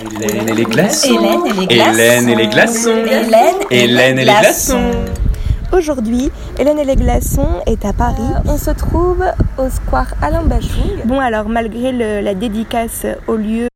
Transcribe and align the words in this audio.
Hélène 0.00 0.48
et 0.48 0.54
les 0.54 0.64
glaçons. 0.64 1.08
Hélène 1.14 1.46
et 1.46 1.52
les 1.52 1.66
glaçons. 1.66 1.90
Hélène 1.94 2.28
et 2.28 2.34
les 2.34 2.48
glaçons. 2.48 3.04
Hélène 3.70 4.18
et 4.18 4.24
les 4.24 4.32
glaçons. 4.32 4.90
Aujourd'hui, 5.76 6.30
Hélène 6.56 6.78
et 6.78 6.84
les 6.84 6.94
glaçons 6.94 7.48
est 7.66 7.84
à 7.84 7.92
Paris. 7.92 8.22
On 8.46 8.56
se 8.56 8.70
trouve 8.70 9.24
au 9.58 9.68
square 9.68 10.14
Alain 10.22 10.42
Bachung. 10.44 11.02
Bon 11.04 11.18
alors, 11.18 11.48
malgré 11.48 11.90
le- 11.90 12.20
la 12.20 12.34
dédicace 12.34 13.04
au 13.26 13.34
lieu, 13.34 13.66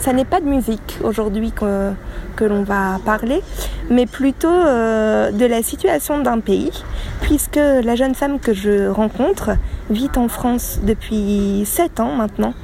ça 0.00 0.12
n'est 0.12 0.24
pas 0.24 0.40
de 0.40 0.46
musique 0.46 0.98
aujourd'hui 1.04 1.52
que, 1.52 1.92
que 2.34 2.44
l'on 2.44 2.64
va 2.64 2.98
parler, 3.06 3.40
mais 3.88 4.06
plutôt 4.06 4.48
euh, 4.48 5.30
de 5.30 5.46
la 5.46 5.62
situation 5.62 6.18
d'un 6.20 6.40
pays, 6.40 6.72
puisque 7.20 7.56
la 7.84 7.94
jeune 7.94 8.16
femme 8.16 8.40
que 8.40 8.52
je 8.52 8.88
rencontre 8.88 9.50
vit 9.90 10.10
en 10.16 10.26
France 10.26 10.80
depuis 10.82 11.62
7 11.66 12.00
ans 12.00 12.16
maintenant, 12.16 12.54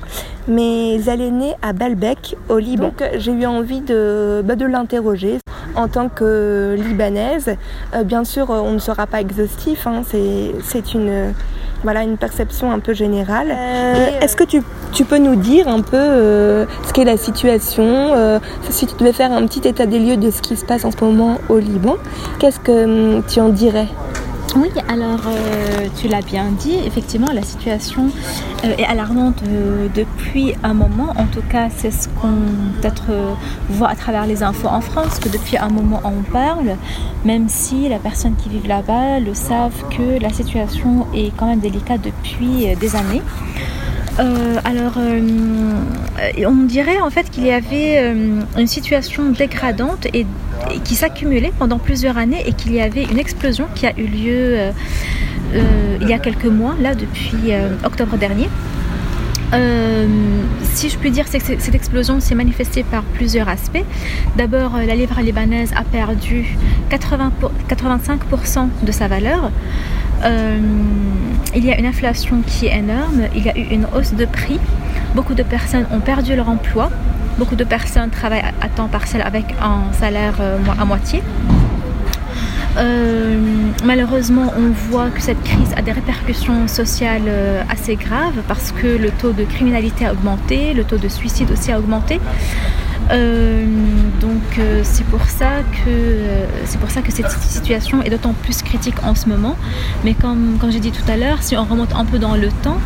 mais 0.49 1.01
elle 1.05 1.21
est 1.21 1.31
née 1.31 1.55
à 1.63 1.73
Baalbek, 1.73 2.37
au 2.49 2.59
Liban. 2.59 2.87
Donc 2.89 3.05
j'ai 3.19 3.33
eu 3.33 3.47
envie 3.47 3.83
de, 3.83 4.43
bah, 4.45 4.57
de 4.57 4.65
l'interroger 4.67 5.39
en 5.75 5.89
tant 5.89 6.09
que 6.09 6.77
libanaise. 6.79 7.57
Euh, 7.95 8.03
bien 8.05 8.25
sûr, 8.25 8.51
euh, 8.51 8.61
on 8.61 8.73
ne 8.73 8.79
sera 8.79 9.07
pas 9.07 9.21
exhaustif, 9.21 9.87
hein, 9.87 10.03
c'est 10.05 10.95
une, 10.95 11.33
voilà, 11.83 12.03
une 12.03 12.17
perception 12.17 12.71
un 12.71 12.79
peu 12.79 12.93
générale. 12.93 13.49
Euh, 13.51 14.21
Est-ce 14.21 14.37
que 14.37 14.45
tu, 14.45 14.63
tu 14.93 15.05
peux 15.05 15.19
nous 15.19 15.37
dire 15.37 15.69
un 15.69 15.81
peu 15.81 15.97
euh, 15.97 16.67
ce 16.87 16.93
qu'est 16.93 17.05
la 17.05 17.17
situation 17.17 18.15
euh, 18.15 18.39
Si 18.71 18.87
tu 18.87 18.95
devais 18.97 19.13
faire 19.13 19.33
un 19.33 19.47
petit 19.47 19.67
état 19.67 19.87
des 19.87 19.99
lieux 19.99 20.17
de 20.17 20.31
ce 20.31 20.43
qui 20.43 20.57
se 20.57 20.65
passe 20.65 20.85
en 20.85 20.91
ce 20.91 21.03
moment 21.03 21.39
au 21.49 21.59
Liban, 21.59 21.97
qu'est-ce 22.39 22.61
que 22.61 23.17
hum, 23.17 23.23
tu 23.27 23.41
en 23.41 23.49
dirais? 23.49 23.89
Oui, 24.57 24.69
alors 24.89 25.21
euh, 25.29 25.87
tu 26.01 26.09
l'as 26.09 26.23
bien 26.23 26.47
dit, 26.59 26.75
effectivement 26.85 27.31
la 27.33 27.43
situation 27.43 28.11
euh, 28.65 28.75
est 28.79 28.85
alarmante 28.85 29.43
euh, 29.47 29.87
depuis 29.95 30.55
un 30.65 30.75
moment. 30.75 31.13
En 31.17 31.27
tout 31.27 31.43
cas, 31.49 31.69
c'est 31.71 31.93
ce 31.93 32.09
qu'on 32.09 32.35
peut-être 32.81 33.13
voit 33.69 33.89
à 33.89 33.95
travers 33.95 34.27
les 34.27 34.43
infos 34.43 34.67
en 34.67 34.81
France, 34.81 35.21
que 35.21 35.29
depuis 35.29 35.57
un 35.57 35.69
moment 35.69 36.01
on 36.05 36.23
parle, 36.33 36.77
même 37.25 37.49
si 37.49 37.89
la 37.89 37.99
personne 37.99 38.35
qui 38.35 38.49
vit 38.49 38.67
là-bas 38.67 39.21
le 39.21 39.35
savent 39.35 39.85
que 39.91 40.21
la 40.21 40.31
situation 40.31 41.07
est 41.15 41.33
quand 41.37 41.47
même 41.47 41.61
délicate 41.61 42.01
depuis 42.01 42.75
des 42.77 42.97
années. 42.97 43.23
Euh, 44.21 44.57
alors, 44.65 44.95
euh, 44.99 45.21
on 46.47 46.65
dirait 46.65 47.01
en 47.01 47.11
fait 47.11 47.31
qu'il 47.31 47.45
y 47.47 47.53
avait 47.53 47.99
euh, 47.99 48.41
une 48.59 48.67
situation 48.67 49.31
dégradante 49.31 50.07
et, 50.13 50.27
qui 50.85 50.95
s'accumulait 50.95 51.53
pendant 51.59 51.79
plusieurs 51.79 52.19
années 52.19 52.43
et 52.47 52.53
qu'il 52.53 52.75
y 52.75 52.81
avait 52.83 53.05
une 53.05 53.19
explosion 53.19 53.67
qui 53.75 53.87
a 53.87 53.99
eu 53.99 54.07
lieu 54.07 54.59
il 56.01 56.09
y 56.09 56.13
a 56.13 56.19
quelques 56.19 56.45
mois, 56.45 56.75
là 56.81 56.95
depuis 56.95 57.53
octobre 57.83 58.17
dernier. 58.19 58.49
Si 60.75 60.89
je 60.91 60.99
puis 60.99 61.11
dire, 61.11 61.25
que 61.25 61.31
cette 61.41 61.75
explosion 61.75 62.21
s'est 62.21 62.35
manifestée 62.35 62.85
par 62.85 63.03
plusieurs 63.03 63.49
aspects. 63.49 63.85
D'abord, 64.37 64.73
la 64.87 64.95
livre 64.95 65.19
libanaise 65.21 65.73
a 65.75 65.83
perdu 65.83 66.57
80 66.91 67.33
pour- 67.41 67.53
85% 67.69 68.69
de 68.83 68.93
sa 68.93 69.09
valeur. 69.09 69.51
Il 71.55 71.65
y 71.65 71.73
a 71.73 71.79
une 71.79 71.87
inflation 71.87 72.43
qui 72.47 72.67
est 72.67 72.79
énorme, 72.79 73.23
il 73.35 73.45
y 73.45 73.49
a 73.49 73.57
eu 73.57 73.67
une 73.71 73.87
hausse 73.95 74.13
de 74.15 74.25
prix. 74.25 74.61
Beaucoup 75.15 75.35
de 75.35 75.43
personnes 75.43 75.87
ont 75.93 76.01
perdu 76.01 76.37
leur 76.37 76.49
emploi. 76.49 76.91
Beaucoup 77.39 77.57
de 77.57 77.65
personnes 77.65 78.11
travaillent 78.11 78.45
à 78.61 78.69
temps 78.69 78.89
partiel 78.89 79.23
avec 79.23 79.45
un 79.61 79.93
salaire 79.93 80.35
euh, 80.41 80.59
à 80.79 80.85
moitié. 80.85 81.23
Euh, 82.77 83.39
malheureusement, 83.85 84.53
on 84.57 84.71
voit 84.71 85.11
que 85.11 85.21
cette 85.21 85.43
crise 85.43 85.73
a 85.77 85.83
des 85.83 85.93
répercussions 85.93 86.69
sociales 86.69 87.23
euh, 87.27 87.63
assez 87.69 87.97
graves 87.97 88.43
parce 88.47 88.71
que 88.71 88.87
le 88.87 89.11
taux 89.11 89.33
de 89.33 89.45
criminalité 89.45 90.07
a 90.07 90.13
augmenté, 90.13 90.73
le 90.73 90.85
taux 90.85 90.99
de 90.99 91.09
suicide 91.09 91.51
aussi 91.51 91.73
a 91.73 91.79
augmenté. 91.79 92.21
Euh, 93.11 93.65
donc 94.21 94.59
euh, 94.59 94.83
c'est 94.85 95.05
pour 95.07 95.25
ça 95.25 95.63
que 95.73 95.89
euh, 95.89 96.47
c'est 96.65 96.79
pour 96.79 96.91
ça 96.91 97.03
que 97.03 97.11
cette 97.11 97.31
situation 97.31 98.03
est 98.03 98.11
d'autant 98.11 98.35
plus 98.35 98.63
critique 98.63 99.03
en 99.03 99.15
ce 99.15 99.29
moment. 99.29 99.57
Mais 100.05 100.15
comme, 100.15 100.59
comme 100.61 100.71
j'ai 100.71 100.81
dit 100.81 100.93
tout 100.93 101.11
à 101.11 101.17
l'heure, 101.17 101.43
si 101.43 101.57
on 101.57 101.65
remonte 101.65 101.95
un 101.95 102.05
peu 102.05 102.19
dans 102.19 102.37
le 102.37 102.49
temps, 102.63 102.79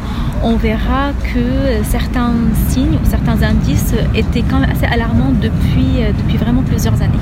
on 0.43 0.57
verra 0.57 1.13
que 1.35 1.83
certains 1.85 2.33
signes 2.69 2.99
certains 3.09 3.43
indices 3.43 3.95
étaient 4.15 4.43
quand 4.43 4.61
même 4.61 4.71
assez 4.71 4.87
alarmants 4.87 5.33
depuis 5.41 6.39
vraiment 6.39 6.63
plusieurs 6.63 7.01
années. 7.03 7.19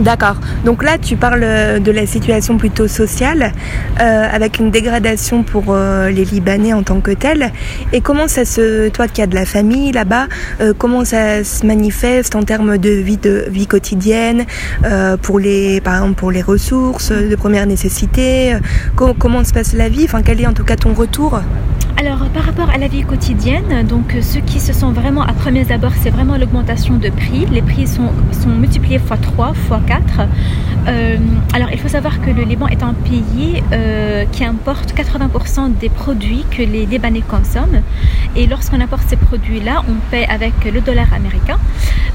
D'accord. 0.00 0.36
Donc 0.64 0.82
là, 0.82 0.96
tu 0.98 1.16
parles 1.16 1.42
euh, 1.44 1.78
de 1.78 1.92
la 1.92 2.06
situation 2.06 2.56
plutôt 2.56 2.88
sociale, 2.88 3.52
euh, 4.00 4.26
avec 4.32 4.58
une 4.58 4.70
dégradation 4.70 5.42
pour 5.42 5.66
euh, 5.68 6.08
les 6.10 6.24
Libanais 6.24 6.72
en 6.72 6.82
tant 6.82 7.00
que 7.00 7.10
tels. 7.12 7.52
Et 7.92 8.00
comment 8.00 8.26
ça 8.26 8.44
se, 8.44 8.88
toi 8.88 9.06
qui 9.06 9.20
as 9.22 9.26
de 9.26 9.34
la 9.34 9.44
famille 9.44 9.92
là-bas, 9.92 10.26
comment 10.78 11.04
ça 11.04 11.44
se 11.44 11.64
manifeste 11.66 12.34
en 12.34 12.42
termes 12.42 12.78
de 12.78 12.88
vie 12.90 13.18
de 13.18 13.44
vie 13.48 13.66
quotidienne, 13.66 14.44
pour 15.20 15.38
les, 15.38 15.80
par 15.80 15.94
exemple 15.96 16.14
pour 16.14 16.30
les 16.30 16.42
ressources 16.42 17.12
de 17.12 17.36
première 17.36 17.66
nécessité. 17.66 18.56
co- 18.96 19.14
comment 19.14 19.44
se 19.44 19.52
passe 19.52 19.74
la 19.74 19.88
vie? 19.88 20.04
Enfin, 20.04 20.22
quel 20.22 20.40
est 20.40 20.46
en 20.46 20.52
tout 20.54 20.64
cas 20.64 20.76
ton 20.76 20.94
retour? 20.94 21.40
Alors, 21.96 22.26
par 22.30 22.44
rapport 22.44 22.70
à 22.70 22.78
la 22.78 22.88
vie 22.88 23.02
quotidienne, 23.02 23.86
donc 23.86 24.14
euh, 24.14 24.22
ceux 24.22 24.40
qui 24.40 24.60
se 24.60 24.72
sont 24.72 24.90
vraiment 24.92 25.22
à 25.22 25.32
premiers 25.32 25.70
abords, 25.70 25.92
c'est 26.00 26.10
vraiment 26.10 26.36
l'augmentation 26.36 26.96
de 26.96 27.10
prix. 27.10 27.46
Les 27.46 27.62
prix 27.62 27.86
sont, 27.86 28.10
multipliés 28.46 28.96
x 28.96 29.20
3, 29.20 29.52
x 29.52 29.86
4. 29.86 30.02
Euh, 30.88 31.16
alors, 31.54 31.68
il 31.70 31.78
faut 31.78 31.88
savoir 31.88 32.20
que 32.20 32.30
le 32.30 32.42
Liban 32.42 32.66
est 32.66 32.82
un 32.82 32.94
pays 32.94 33.62
euh, 33.72 34.24
qui 34.32 34.44
importe 34.44 34.94
80% 34.94 35.78
des 35.78 35.90
produits 35.90 36.44
que 36.50 36.62
les 36.62 36.86
Libanais 36.86 37.22
consomment. 37.22 37.82
Et 38.36 38.46
lorsqu'on 38.46 38.80
importe 38.80 39.04
ces 39.08 39.16
produits-là, 39.16 39.82
on 39.88 39.94
paie 40.10 40.26
avec 40.28 40.52
le 40.64 40.80
dollar 40.80 41.12
américain. 41.14 41.58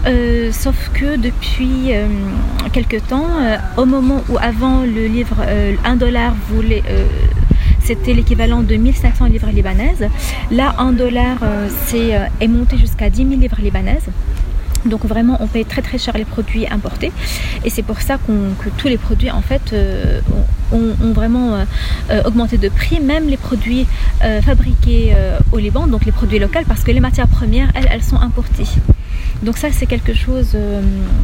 Euh, 0.06 0.52
sauf 0.52 0.90
que 0.94 1.18
depuis 1.18 1.92
quelques 2.74 3.06
temps, 3.08 3.28
au 3.78 3.86
moment 3.86 4.24
où 4.30 4.38
avant 4.40 4.82
le 4.82 5.08
livre 5.08 5.38
euh, 5.42 5.76
1 5.86 5.96
dollar 5.96 6.34
voulait... 6.50 6.84
c'était 7.88 8.14
l'équivalent 8.14 8.64
de 8.64 8.76
1500 8.76 9.28
livres 9.28 9.50
libanaises. 9.50 10.10
Là, 10.52 10.76
1 10.78 10.92
dollar 10.92 11.38
euh, 11.42 11.70
euh, 11.94 12.26
est 12.42 12.48
monté 12.50 12.78
jusqu'à 12.78 13.10
10 13.10 13.26
000 13.30 13.40
livres 13.40 13.62
libanaises. 13.62 14.10
Donc 14.86 15.06
vraiment, 15.06 15.38
on 15.40 15.48
paye 15.48 15.64
très 15.64 15.82
très 15.82 15.98
cher 15.98 16.18
les 16.18 16.26
produits 16.26 16.68
importés. 16.68 17.14
Et 17.64 17.70
c'est 17.70 17.84
pour 17.84 18.02
ça 18.02 18.18
que 18.18 18.70
tous 18.78 18.90
les 18.90 18.98
produits, 18.98 19.32
en 19.32 19.42
fait, 19.42 19.72
euh, 19.72 20.20
ont, 20.74 21.14
vraiment 21.14 21.66
augmenté 22.26 22.58
de 22.58 22.68
prix, 22.68 23.00
même 23.00 23.28
les 23.28 23.38
produits 23.38 23.88
fabriqués 24.44 25.16
au 25.52 25.58
Liban, 25.58 25.88
donc 25.88 26.06
les 26.06 26.12
produits 26.12 26.40
locaux, 26.40 26.60
parce 26.68 26.84
que 26.84 26.92
les 26.92 27.00
matières 27.00 27.28
premières, 27.28 27.70
elles, 27.74 27.88
elles 27.90 28.04
sont 28.04 28.20
importées. 28.20 28.68
Donc 29.44 29.58
ça, 29.58 29.70
c'est 29.72 29.88
quelque 29.88 30.14
chose 30.14 30.56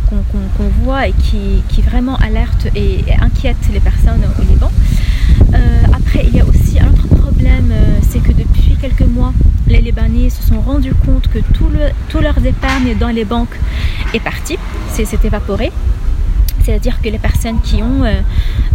qu'on 0.09 0.69
voit 0.84 1.07
et 1.07 1.13
qui, 1.13 1.81
vraiment 1.81 2.16
alerte 2.18 2.68
et 2.75 3.03
inquiète 3.22 3.57
les 3.72 3.81
personnes 3.81 4.24
au 4.40 4.41
Liban. 4.41 4.72
Euh, 5.54 5.58
après, 5.94 6.26
il 6.28 6.36
y 6.36 6.40
a 6.40 6.46
aussi 6.46 6.80
un 6.80 6.90
autre 6.90 7.08
problème, 7.08 7.72
euh, 7.72 8.00
c'est 8.10 8.20
que 8.20 8.32
depuis 8.32 8.78
quelques 8.80 9.08
mois, 9.08 9.34
les 9.68 9.82
Libanais 9.82 10.30
se 10.30 10.44
sont 10.44 10.60
rendus 10.62 10.94
compte 11.06 11.28
que 11.28 11.40
tout 11.40 11.68
le, 11.72 11.90
tous 12.10 12.20
leurs 12.20 12.46
épargnes 12.46 12.96
dans 12.98 13.10
les 13.10 13.26
banques 13.26 13.58
est 14.14 14.20
parti, 14.20 14.58
c'est 14.92 15.06
s'est 15.06 15.20
évaporé. 15.24 15.72
C'est-à-dire 16.63 17.01
que 17.01 17.09
les 17.09 17.19
personnes 17.19 17.59
qui 17.62 17.84
ont, 17.84 18.03
euh, 18.03 18.22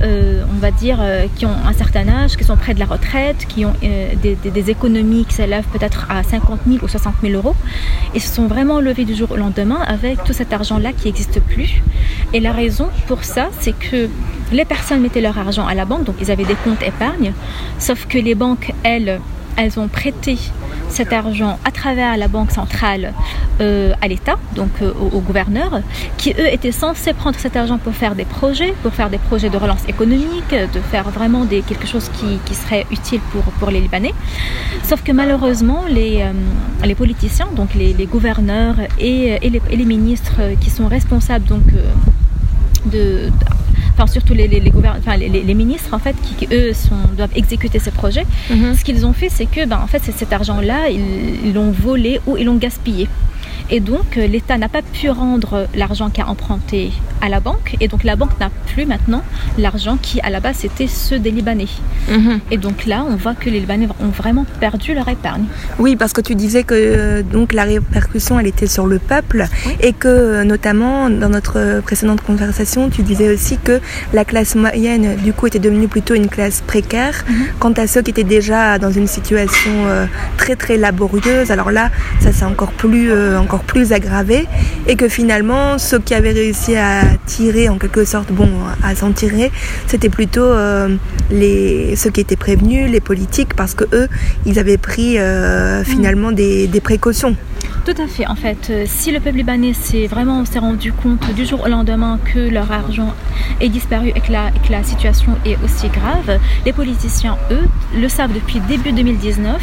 euh, 0.03 0.45
euh, 0.63 1.27
qui 1.35 1.47
ont 1.47 1.57
un 1.67 1.73
certain 1.73 2.07
âge, 2.09 2.37
qui 2.37 2.45
sont 2.45 2.57
près 2.57 2.75
de 2.75 2.79
la 2.79 2.87
retraite, 2.87 3.47
qui 3.49 3.65
ont 3.65 3.75
des, 3.81 4.71
économies 4.71 5.25
qui 5.25 5.35
s'élèvent 5.35 5.67
peut-être 5.73 6.07
à 6.11 6.23
50 6.23 6.61
000 6.67 6.85
ou 6.85 6.89
60 6.89 7.15
000 7.23 7.35
euros, 7.35 7.55
ils 8.15 8.21
se 8.21 8.35
sont 8.35 8.47
vraiment 8.47 8.81
levés 8.81 9.05
du 9.05 9.15
jour 9.15 9.31
au 9.31 9.37
lendemain 9.37 9.81
avec 9.87 10.23
tout 10.25 10.35
cet 10.35 10.53
argent-là 10.53 10.93
qui 10.93 11.07
n'existe 11.07 11.41
plus. 11.41 11.83
Et 12.35 12.41
la 12.41 12.53
raison 12.53 12.89
pour 13.07 13.25
ça, 13.25 13.49
c'est 13.61 13.73
que 13.73 14.11
les 14.53 14.65
personnes 14.67 15.01
mettaient 15.01 15.23
leur 15.23 15.39
argent 15.39 15.67
à 15.67 15.75
la 15.75 15.87
banque, 15.87 16.05
donc 16.05 16.17
ils 16.21 16.31
avaient 16.31 16.45
des 16.45 16.57
comptes 16.65 16.83
épargne, 16.83 17.33
sauf 17.79 18.07
que 18.07 18.19
les 18.19 18.35
banques, 18.35 18.75
elles, 18.83 19.21
elles 19.57 19.79
ont 19.81 19.89
prêté 19.89 20.37
cet 20.89 21.13
argent 21.13 21.59
à 21.65 21.71
travers 21.71 22.17
la 22.17 22.29
banque 22.29 22.51
centrale 22.51 23.13
euh, 23.61 23.93
à 24.01 24.09
l'État, 24.09 24.37
donc 24.55 24.71
euh, 24.83 24.93
au, 25.01 25.17
au 25.17 25.21
gouverneur, 25.21 25.81
qui 26.17 26.31
eux 26.33 26.53
étaient 26.53 26.73
censés 26.73 27.13
prendre 27.13 27.39
cet 27.39 27.57
argent 27.57 27.79
pour 27.79 27.95
faire 27.95 28.15
des 28.15 28.25
projets, 28.25 28.75
pour 28.83 28.93
faire 28.93 29.11
des 29.11 29.19
projets 29.19 29.51
de 29.51 29.57
relance 29.57 29.87
économique, 29.89 30.51
de 30.51 30.81
faire 30.91 31.09
vraiment 31.11 31.47
quelque 31.47 31.87
chose 31.87 32.11
qui, 32.19 32.55
serait 32.55 32.87
utile 32.91 33.21
pour, 33.59 33.71
les 33.71 33.81
Libanais. 33.81 34.15
Sauf 34.83 35.03
que 35.03 35.13
malheureusement, 35.13 35.85
les, 35.89 36.23
euh, 36.23 36.95
politiciens, 36.95 37.49
donc 37.55 37.75
les, 37.75 37.95
gouverneurs 38.07 38.77
et, 38.99 39.39
et, 39.43 39.51
les, 39.51 39.63
et 39.71 39.77
les 39.77 39.85
ministres 39.85 40.41
qui 40.61 40.71
sont 40.71 40.89
responsables 40.89 41.45
donc 41.45 41.63
euh, 41.75 41.93
de 42.87 43.31
enfin 43.99 44.07
surtout 44.07 44.35
les, 44.35 44.47
les, 44.47 44.73
enfin, 44.77 45.17
les, 45.17 45.55
ministres 45.55 45.93
en 45.93 45.99
fait 45.99 46.15
qui, 46.23 46.35
qui, 46.35 46.55
eux 46.55 46.73
sont, 46.73 46.95
doivent 47.17 47.37
exécuter 47.37 47.79
ces 47.79 47.91
projets. 47.91 48.25
Ce 48.49 48.85
qu'ils 48.85 49.05
ont 49.05 49.13
fait 49.13 49.29
c'est 49.29 49.47
que 49.47 49.67
ben, 49.67 49.81
en 49.83 49.87
fait 49.87 50.01
c'est 50.03 50.17
cet 50.17 50.33
argent 50.33 50.61
là 50.61 50.89
ils 50.89 51.01
ils 51.45 51.55
l'ont 51.55 51.71
volé 51.71 52.21
ou 52.27 52.37
ils 52.37 52.45
l'ont 52.45 52.57
gaspillé 52.57 53.09
Et 53.71 53.81
donc, 53.81 54.17
euh, 54.17 54.27
l'État 54.27 54.57
n'a 54.57 54.69
pas 54.69 54.83
pu 54.83 55.11
rendre 55.11 55.67
l'argent 55.75 56.11
qu'a 56.11 56.27
emprunté 56.27 56.91
à 57.21 57.29
la 57.29 57.41
banque. 57.41 57.77
Et 57.81 57.89
donc, 57.89 58.05
la 58.05 58.17
banque 58.17 58.39
n'a 58.41 58.51
plus 58.67 58.87
maintenant 58.87 59.23
l'argent 59.59 59.99
qui, 60.01 60.21
à 60.21 60.31
la 60.31 60.41
base, 60.41 60.57
c'était 60.59 60.87
ceux 60.87 61.19
des 61.19 61.31
Libanais. 61.31 61.67
Mhm. 62.11 62.41
Et 62.51 62.57
donc 62.57 62.87
là, 62.87 63.05
on 63.09 63.17
voit 63.17 63.35
que 63.35 63.51
les 63.51 63.61
Libanais 63.61 63.89
ont 64.01 64.09
vraiment 64.09 64.47
perdu 64.61 64.95
leur 64.95 65.09
épargne. 65.09 65.45
Oui, 65.79 65.97
parce 65.97 66.13
que 66.13 66.21
tu 66.21 66.35
disais 66.35 66.63
que 66.63 66.75
euh, 66.75 67.23
donc 67.23 67.53
la 67.53 67.65
répercussion, 67.65 68.41
elle 68.41 68.47
était 68.47 68.67
sur 68.67 68.87
le 68.87 68.99
peuple 68.99 69.47
et 69.81 69.93
que 69.93 70.09
euh, 70.09 70.45
notamment 70.45 71.11
dans 71.11 71.29
notre 71.29 71.81
précédente 71.83 72.23
conversation, 72.23 72.89
tu 72.89 73.03
disais 73.03 73.33
aussi 73.33 73.59
que 73.59 73.81
la 74.13 74.25
classe 74.25 74.55
moyenne, 74.55 75.17
du 75.17 75.33
coup, 75.33 75.47
était 75.47 75.59
devenue 75.59 75.89
plutôt 75.89 76.15
une 76.15 76.29
classe 76.29 76.63
précaire. 76.67 77.25
Mhm. 77.29 77.35
Quant 77.59 77.73
à 77.73 77.87
ceux 77.87 78.03
qui 78.03 78.11
étaient 78.11 78.25
déjà 78.25 78.79
dans 78.79 78.91
une 78.91 79.07
situation 79.07 79.71
très 80.37 80.57
très 80.57 80.77
laborieuse, 80.77 81.51
alors 81.51 81.71
là, 81.71 81.91
ça 82.21 82.33
c'est 82.33 82.45
encore 82.45 82.73
plus 82.73 83.11
encore 83.39 83.63
plus 83.65 83.93
aggravé 83.93 84.47
et 84.87 84.97
que 84.97 85.09
finalement 85.09 85.79
ceux 85.79 85.99
qui 85.99 86.15
avaient 86.15 86.33
réussi 86.33 86.77
à 86.77 87.03
tirer 87.27 87.69
en 87.69 87.79
quelque 87.79 88.05
sorte, 88.05 88.33
bon, 88.33 88.49
à 88.83 88.95
s'en 88.95 89.13
tirer, 89.13 89.51
c'était 89.87 90.09
plutôt 90.09 90.45
euh, 90.45 90.89
les, 91.31 91.97
ceux 91.97 92.11
qui 92.11 92.21
étaient 92.21 92.37
prévenus, 92.37 92.91
les 92.91 93.01
politiques, 93.01 93.55
parce 93.55 93.75
que 93.75 93.85
eux, 93.93 94.09
ils 94.47 94.59
avaient 94.59 94.79
pris 94.79 95.19
euh, 95.19 95.85
finalement 95.85 96.33
des 96.33 96.81
précautions. 96.83 97.37
Tout 97.89 98.03
à 98.03 98.07
fait. 98.07 98.27
En 98.27 98.35
fait, 98.35 98.69
euh, 98.69 98.85
si 98.87 99.11
le 99.13 99.19
peuple 99.19 99.39
libanais 99.39 99.73
s'est 99.73 100.07
vraiment 100.09 100.45
s'est 100.45 100.59
rendu 100.59 100.93
compte 100.93 101.33
du 101.35 101.47
jour 101.47 101.63
au 101.65 101.69
lendemain 101.69 102.19
que 102.23 102.39
leur 102.39 102.71
argent 102.71 103.15
est 103.63 103.71
disparu 103.71 104.13
et 104.15 104.21
que 104.21 104.31
la, 104.31 104.83
situation 104.83 105.33
est 105.47 105.57
aussi 105.65 105.89
grave, 105.89 106.39
les 106.67 106.75
politiciens, 106.75 107.39
eux, 107.51 107.67
le 107.97 108.09
savent 108.11 108.35
depuis 108.35 108.61
début 108.61 108.93
2019 108.93 109.57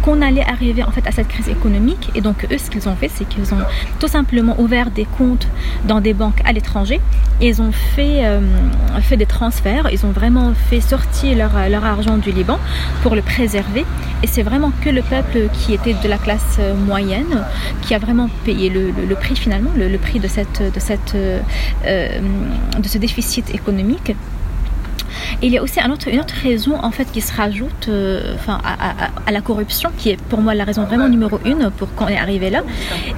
qu'on 0.00 0.22
allait 0.22 0.44
arriver 0.44 0.84
en 0.84 0.92
fait 0.92 1.04
à 1.08 1.10
cette 1.10 1.26
crise 1.26 1.48
économique. 1.48 2.12
Et 2.14 2.20
donc, 2.20 2.46
eux, 2.52 2.56
ce 2.56 2.70
qu'ils 2.70 2.88
ont 2.88 2.94
fait, 2.94 3.10
c'est 3.12 3.28
qu'ils 3.28 3.52
ont 3.52 3.64
tout 3.98 4.06
simplement 4.06 4.60
ouvert 4.60 4.92
des 4.92 5.04
comptes 5.18 5.48
dans 5.84 6.00
des 6.00 6.14
banques 6.14 6.40
à 6.44 6.52
l'étranger. 6.52 7.00
Ils 7.40 7.60
ont 7.60 7.72
fait, 7.72 8.24
euh, 8.24 8.40
fait 9.00 9.16
des 9.16 9.26
transferts. 9.26 9.88
Ils 9.90 10.06
ont 10.06 10.12
vraiment 10.12 10.52
fait 10.70 10.80
sortir 10.80 11.36
leur, 11.36 11.50
leur 11.68 11.84
argent 11.84 12.16
du 12.16 12.30
Liban 12.30 12.60
pour 13.02 13.16
le 13.16 13.22
préserver. 13.22 13.84
Et 14.22 14.28
c'est 14.28 14.44
vraiment 14.44 14.70
que 14.82 14.88
le 14.88 15.02
peuple 15.02 15.48
qui 15.52 15.74
était 15.74 15.94
de 15.94 16.08
la 16.08 16.18
classe 16.18 16.60
moyenne 16.86 17.41
qui 17.82 17.94
a 17.94 17.98
vraiment 17.98 18.28
payé 18.44 18.70
le, 18.70 19.14
prix 19.14 19.36
finalement, 19.36 19.70
le, 19.76 19.98
prix 19.98 20.20
de, 20.20 20.28
cette, 20.28 20.62
de, 20.62 20.80
cette, 20.80 21.14
euh, 21.14 21.40
de 21.84 22.88
ce 22.88 22.98
déficit 22.98 23.54
économique. 23.54 24.14
Il 25.42 25.50
y 25.50 25.58
a 25.58 25.62
aussi 25.62 25.80
une 25.80 25.90
autre 25.92 26.34
raison 26.42 26.76
en 26.82 26.90
fait 26.90 27.10
qui 27.10 27.20
se 27.20 27.34
rajoute 27.34 27.88
euh, 27.88 28.36
à, 28.46 29.30
la 29.30 29.40
corruption, 29.40 29.90
qui 29.96 30.10
est 30.10 30.20
pour 30.20 30.40
moi 30.40 30.54
la 30.54 30.64
raison 30.64 30.84
vraiment 30.84 31.08
numéro 31.08 31.38
une 31.44 31.70
pour 31.70 31.92
qu'on 31.94 32.08
est 32.08 32.18
arrivé 32.18 32.50
là. 32.50 32.62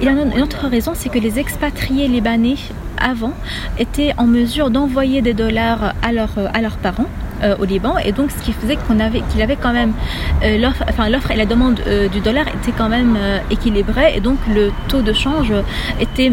Il 0.01 0.07
une 0.07 0.41
autre 0.41 0.67
raison, 0.67 0.93
c'est 0.95 1.09
que 1.09 1.19
les 1.19 1.39
expatriés 1.39 2.07
libanais 2.07 2.57
avant 2.97 3.33
étaient 3.77 4.13
en 4.17 4.25
mesure 4.25 4.69
d'envoyer 4.69 5.21
des 5.21 5.33
dollars 5.33 5.93
à, 6.01 6.07
à 6.07 6.61
leurs 6.61 6.77
parents 6.77 7.09
euh, 7.43 7.55
au 7.59 7.65
Liban. 7.65 7.97
Et 7.97 8.11
donc 8.11 8.31
ce 8.31 8.41
qui 8.43 8.53
faisait 8.53 8.77
qu'on 8.77 8.99
avait 8.99 9.21
qu'il 9.29 9.41
avait 9.41 9.55
quand 9.55 9.73
même 9.73 9.93
euh, 10.43 10.57
l'offre 10.57 10.83
enfin 10.89 11.09
l'offre 11.09 11.31
et 11.31 11.35
la 11.35 11.45
demande 11.45 11.81
euh, 11.87 12.07
du 12.07 12.19
dollar 12.19 12.47
était 12.47 12.71
quand 12.77 12.89
même 12.89 13.17
équilibrée 13.49 14.13
et 14.15 14.21
donc 14.21 14.37
le 14.47 14.71
taux 14.87 15.01
de 15.01 15.13
change 15.13 15.53
était 15.99 16.31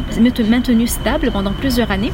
maintenu 0.48 0.86
stable 0.86 1.30
pendant 1.32 1.52
plusieurs 1.52 1.90
années 1.90 2.12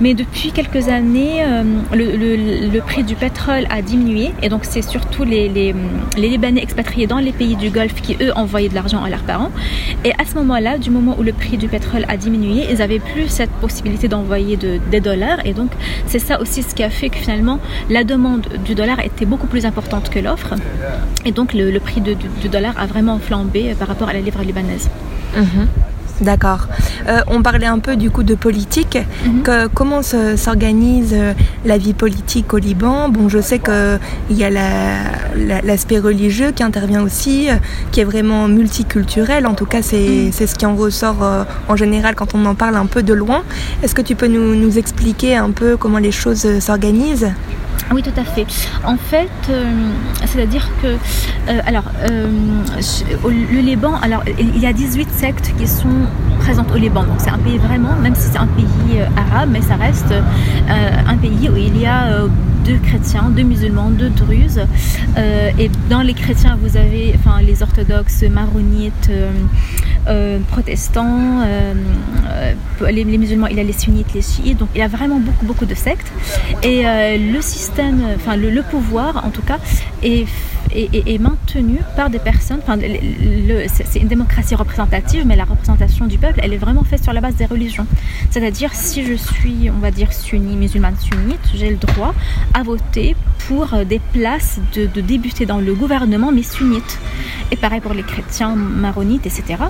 mais 0.00 0.14
depuis 0.14 0.50
quelques 0.52 0.88
années, 0.88 1.44
euh, 1.44 1.62
le, 1.92 2.80
prix 2.80 3.04
du 3.04 3.14
pétrole 3.14 3.66
a 3.70 3.82
diminué 3.82 4.30
et 4.42 4.48
donc 4.48 4.64
c'est 4.64 4.82
surtout 4.82 5.24
les, 5.24 5.74
Libanais 6.16 6.62
expatriés 6.62 7.06
dans 7.06 7.18
les 7.18 7.32
pays 7.32 7.56
du 7.56 7.70
Golfe 7.70 8.00
qui, 8.00 8.16
eux, 8.20 8.32
envoyaient 8.34 8.68
de 8.68 8.74
l'argent 8.74 9.02
à 9.02 9.10
leurs 9.10 9.22
parents. 9.22 9.50
Et 10.04 10.12
à 10.12 10.24
ce 10.24 10.34
moment-là, 10.36 10.78
du 10.78 10.90
moment 10.90 11.16
où 11.18 11.22
le 11.22 11.32
prix 11.32 11.56
du 11.56 11.68
pétrole 11.68 12.04
a 12.08 12.16
diminué, 12.16 12.66
ils 12.70 12.78
n'avaient 12.78 12.98
plus 12.98 13.28
cette 13.28 13.50
possibilité 13.50 14.08
d'envoyer 14.08 14.56
des 14.56 15.00
dollars. 15.00 15.44
Et 15.44 15.52
donc, 15.52 15.70
c'est 16.06 16.18
ça 16.18 16.40
aussi 16.40 16.62
ce 16.62 16.74
qui 16.74 16.82
a 16.82 16.90
fait 16.90 17.10
que 17.10 17.16
finalement, 17.16 17.58
la 17.90 18.04
demande 18.04 18.46
du 18.64 18.74
dollar 18.74 19.00
était 19.00 19.26
beaucoup 19.26 19.46
plus 19.46 19.66
importante 19.66 20.08
que 20.10 20.18
l'offre. 20.18 20.54
Et 21.24 21.32
donc, 21.32 21.52
le, 21.54 21.78
prix 21.80 22.00
du 22.00 22.48
dollar 22.48 22.74
a 22.78 22.86
vraiment 22.86 23.18
flambé 23.18 23.74
par 23.78 23.88
rapport 23.88 24.08
à 24.08 24.12
la 24.12 24.20
livre 24.20 24.42
libanaise. 24.42 24.90
Mhm. 25.36 25.68
D'accord. 26.20 26.66
Euh, 27.08 27.20
on 27.28 27.42
parlait 27.42 27.66
un 27.66 27.78
peu 27.78 27.96
du 27.96 28.10
coup 28.10 28.22
de 28.22 28.34
politique. 28.34 28.98
Mhm. 29.24 29.42
que, 29.42 29.66
comment 29.68 30.02
s'organise 30.02 31.14
euh, 31.14 31.32
la 31.64 31.78
vie 31.78 31.94
politique 31.94 32.52
au 32.52 32.58
Liban? 32.58 33.08
Bon, 33.08 33.28
je 33.28 33.40
sais 33.40 33.58
qu'il 33.58 34.36
y 34.36 34.44
a 34.44 34.50
l'aspect 34.50 35.98
religieux 35.98 36.52
qui 36.52 36.62
intervient 36.62 37.02
aussi, 37.02 37.50
euh, 37.50 37.54
qui 37.90 38.00
est 38.00 38.04
vraiment 38.04 38.48
multiculturel. 38.48 39.46
En 39.46 39.54
tout 39.54 39.66
cas, 39.66 39.82
c'est 39.82 39.96
mhm. 40.26 40.32
ce 40.32 40.54
qui 40.54 40.66
en 40.66 40.76
ressort 40.76 41.46
en 41.68 41.76
général 41.76 42.14
quand 42.14 42.34
on 42.34 42.44
en 42.44 42.54
parle 42.54 42.76
un 42.76 42.86
peu 42.86 43.02
de 43.02 43.14
loin. 43.14 43.42
Est-ce 43.82 43.94
que 43.94 44.02
tu 44.02 44.14
peux 44.14 44.26
nous, 44.26 44.54
nous 44.54 44.78
expliquer 44.78 45.36
un 45.36 45.50
peu 45.50 45.76
comment 45.76 45.98
les 45.98 46.12
choses 46.12 46.60
s'organisent? 46.60 47.30
Oui, 47.92 48.02
tout 48.02 48.18
à 48.20 48.24
fait. 48.24 48.46
En 48.84 48.96
fait, 48.96 49.30
euh, 49.48 49.64
c'est-à-dire 50.24 50.68
que, 50.80 50.86
euh, 50.86 51.60
alors, 51.66 51.84
euh, 52.08 52.28
le 53.24 53.60
Liban, 53.60 53.94
alors, 54.00 54.22
il 54.38 54.58
y 54.58 54.66
a 54.66 54.72
18 54.72 55.10
sectes 55.10 55.52
qui 55.58 55.66
sont 55.66 56.06
présentes 56.38 56.70
au 56.70 56.76
Liban. 56.76 57.02
Donc, 57.02 57.16
c'est 57.18 57.30
un 57.30 57.38
pays 57.38 57.58
vraiment, 57.58 57.96
même 58.00 58.14
si 58.14 58.28
c'est 58.30 58.38
un 58.38 58.46
pays 58.46 59.00
arabe, 59.16 59.50
mais 59.52 59.60
ça 59.60 59.74
reste 59.74 60.14
un 60.68 61.16
pays 61.16 61.48
où 61.48 61.56
il 61.56 61.80
y 61.80 61.86
a 61.86 62.06
deux 62.70 62.78
chrétiens, 62.78 63.30
deux 63.30 63.42
musulmans, 63.42 63.90
deux 63.90 64.10
druzes. 64.10 64.62
et 65.58 65.70
dans 65.88 66.02
les 66.02 66.14
chrétiens, 66.14 66.56
vous 66.62 66.76
avez 66.76 67.14
enfin, 67.16 67.42
les 67.42 67.62
orthodoxes, 67.62 68.22
maronites, 68.22 69.10
protestants, 70.48 71.40
les, 72.88 73.04
les, 73.04 73.18
musulmans, 73.18 73.48
il 73.48 73.56
y 73.56 73.60
a 73.60 73.64
les 73.64 73.72
sunnites, 73.72 74.12
les 74.14 74.22
chiites. 74.22 74.58
Donc, 74.58 74.68
il 74.74 74.78
y 74.78 74.82
a 74.82 74.88
vraiment 74.88 75.18
beaucoup, 75.18 75.46
beaucoup 75.46 75.66
de 75.66 75.74
sectes. 75.74 76.10
Et 76.62 76.82
le 77.18 77.40
système 77.40 78.00
enfin 78.16 78.36
le, 78.36 78.62
pouvoir 78.62 79.24
en 79.24 79.30
tout 79.30 79.42
cas, 79.42 79.58
est, 80.02 80.26
est, 80.72 81.18
maintenu 81.18 81.78
par 81.96 82.10
des 82.10 82.18
personnes. 82.18 82.60
Enfin, 82.62 82.78
c'est 83.74 83.98
une 83.98 84.08
démocratie 84.08 84.54
représentative, 84.54 85.24
mais 85.26 85.36
la 85.36 85.44
représentation 85.44 86.06
du 86.06 86.18
peuple, 86.18 86.40
elle 86.42 86.52
est 86.52 86.58
vraiment 86.58 86.84
faite 86.84 87.02
sur 87.02 87.12
la 87.12 87.20
base 87.20 87.34
des 87.34 87.46
religions. 87.46 87.86
C'est-à-dire, 88.30 88.72
si 88.74 89.04
je 89.04 89.14
suis, 89.14 89.70
on 89.70 89.78
va 89.78 89.90
dire, 89.90 90.12
sunni, 90.12 90.56
musulmane 90.56 90.96
sunnite, 90.98 91.40
j'ai 91.54 91.70
le 91.70 91.76
droit 91.76 92.14
à 92.54 92.59
voter 92.62 93.16
pour 93.46 93.68
des 93.84 93.98
places 93.98 94.58
de, 94.74 94.86
de 94.86 95.00
débuter 95.00 95.46
dans 95.46 95.58
le 95.58 95.74
gouvernement, 95.74 96.32
mais 96.32 96.42
sunnite. 96.42 96.98
Et 97.50 97.56
pareil 97.56 97.80
pour 97.80 97.94
les 97.94 98.02
chrétiens, 98.02 98.54
maronites, 98.54 99.26
etc. 99.26 99.64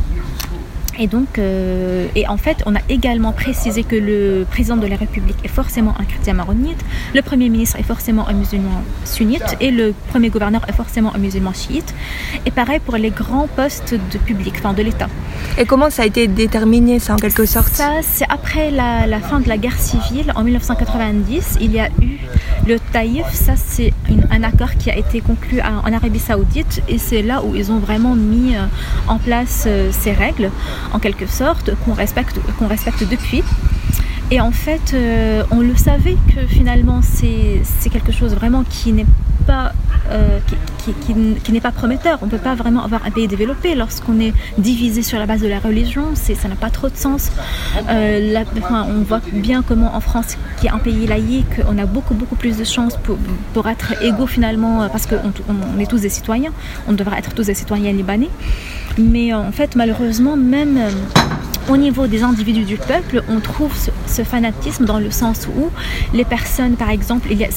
Et 0.98 1.06
donc, 1.06 1.38
euh, 1.38 2.06
et 2.14 2.26
en 2.28 2.36
fait, 2.36 2.62
on 2.66 2.74
a 2.74 2.80
également 2.88 3.32
précisé 3.32 3.84
que 3.84 3.96
le 3.96 4.44
président 4.50 4.76
de 4.76 4.86
la 4.86 4.96
République 4.96 5.36
est 5.44 5.48
forcément 5.48 5.94
un 5.98 6.04
chrétien 6.04 6.34
maronite, 6.34 6.78
le 7.14 7.22
premier 7.22 7.48
ministre 7.48 7.78
est 7.78 7.84
forcément 7.84 8.28
un 8.28 8.32
musulman 8.32 8.82
sunnite 9.04 9.56
et 9.60 9.70
le 9.70 9.94
premier 10.10 10.28
gouverneur 10.28 10.62
est 10.68 10.72
forcément 10.72 11.14
un 11.14 11.18
musulman 11.18 11.52
chiite. 11.52 11.94
Et 12.46 12.50
pareil 12.50 12.80
pour 12.80 12.96
les 12.96 13.10
grands 13.10 13.46
postes 13.46 13.94
de 13.94 14.18
public, 14.18 14.54
enfin 14.58 14.72
de 14.72 14.82
l'État. 14.82 15.08
Et 15.58 15.64
comment 15.64 15.90
ça 15.90 16.02
a 16.02 16.06
été 16.06 16.26
déterminé, 16.26 16.98
ça 16.98 17.14
en 17.14 17.16
quelque 17.16 17.46
sorte 17.46 17.72
Ça, 17.72 18.00
c'est 18.02 18.28
après 18.28 18.70
la, 18.70 19.06
la, 19.06 19.20
fin 19.20 19.40
de 19.40 19.48
la 19.48 19.58
guerre 19.58 19.78
civile 19.78 20.32
en 20.34 20.44
1990. 20.44 21.58
Il 21.60 21.72
y 21.72 21.80
a 21.80 21.88
eu 22.00 22.18
le 22.66 22.78
Taïf, 22.92 23.26
ça 23.32 23.54
c'est 23.56 23.92
un 24.30 24.42
accord 24.42 24.74
qui 24.78 24.90
a 24.90 24.96
été 24.96 25.20
conclu 25.20 25.60
en 25.60 25.92
Arabie 25.92 26.18
Saoudite 26.18 26.82
et 26.88 26.98
c'est 26.98 27.22
là 27.22 27.42
où 27.42 27.54
ils 27.54 27.72
ont 27.72 27.78
vraiment 27.78 28.14
mis 28.14 28.54
euh, 28.54 28.66
en 29.08 29.18
place 29.18 29.64
euh, 29.66 29.90
ces 29.92 30.12
règles 30.12 30.50
en 30.92 30.98
quelque 30.98 31.26
sorte, 31.26 31.70
qu'on 31.84 31.92
respecte, 31.92 32.40
respecte 32.66 33.08
depuis. 33.08 33.42
Et 34.30 34.40
en 34.40 34.52
fait, 34.52 34.92
euh, 34.94 35.42
on 35.50 35.60
le 35.60 35.74
savait 35.74 36.16
que 36.34 36.46
finalement, 36.46 37.00
c'est 37.02 37.90
quelque 37.90 38.12
chose 38.12 38.34
vraiment 38.34 38.64
qui 38.68 38.92
n'est 38.92 39.06
pas, 39.46 39.72
euh, 40.10 40.38
qui, 41.04 41.52
n'est 41.52 41.60
pas 41.60 41.72
prometteur. 41.72 42.18
On 42.22 42.26
ne 42.26 42.30
peut 42.30 42.38
pas 42.38 42.54
vraiment 42.54 42.84
avoir 42.84 43.04
un 43.06 43.10
pays 43.10 43.28
développé 43.28 43.74
lorsqu'on 43.74 44.20
est 44.20 44.32
divisé 44.58 45.02
sur 45.02 45.18
la 45.18 45.26
base 45.26 45.40
de 45.40 45.48
la 45.48 45.58
religion. 45.58 46.14
Ça 46.14 46.48
n'a 46.48 46.56
pas 46.56 46.70
trop 46.70 46.88
de 46.88 46.96
sens. 46.96 47.30
Euh, 47.88 48.34
on 48.70 49.02
voit 49.02 49.20
bien 49.32 49.62
comment 49.62 49.94
en 49.94 50.00
France, 50.00 50.36
qui 50.60 50.66
est 50.66 50.70
un 50.70 50.78
pays 50.78 51.06
laïque, 51.06 51.60
on 51.68 51.78
a 51.78 51.86
beaucoup, 51.86 52.14
beaucoup 52.14 52.36
plus 52.36 52.56
de 52.56 52.64
chances 52.64 52.96
pour, 52.96 53.18
pour 53.52 53.68
être 53.68 54.02
égaux 54.02 54.26
finalement, 54.26 54.88
parce 54.88 55.06
qu'on 55.06 55.32
on 55.48 55.78
est 55.78 55.86
tous 55.86 56.00
des 56.00 56.08
citoyens. 56.08 56.52
On 56.88 56.92
devrait 56.92 57.18
être 57.18 57.34
tous 57.34 57.46
des 57.46 57.54
citoyens 57.54 57.92
libanais. 57.92 58.30
Mais 58.98 59.32
en 59.32 59.52
fait, 59.52 59.76
malheureusement, 59.76 60.36
même 60.36 60.78
au 61.68 61.76
niveau 61.76 62.06
des 62.06 62.22
individus 62.22 62.64
du 62.64 62.76
peuple, 62.76 63.22
on 63.28 63.40
trouve 63.40 63.72
ce, 64.06 64.22
fanatisme 64.22 64.84
dans 64.84 64.98
le 64.98 65.10
sens 65.10 65.48
où 65.56 65.70
les 66.12 66.24
personnes, 66.24 66.74
par 66.76 66.90
exemple, 66.90 67.28
il 67.30 67.38
y 67.38 67.44
a, 67.44 67.48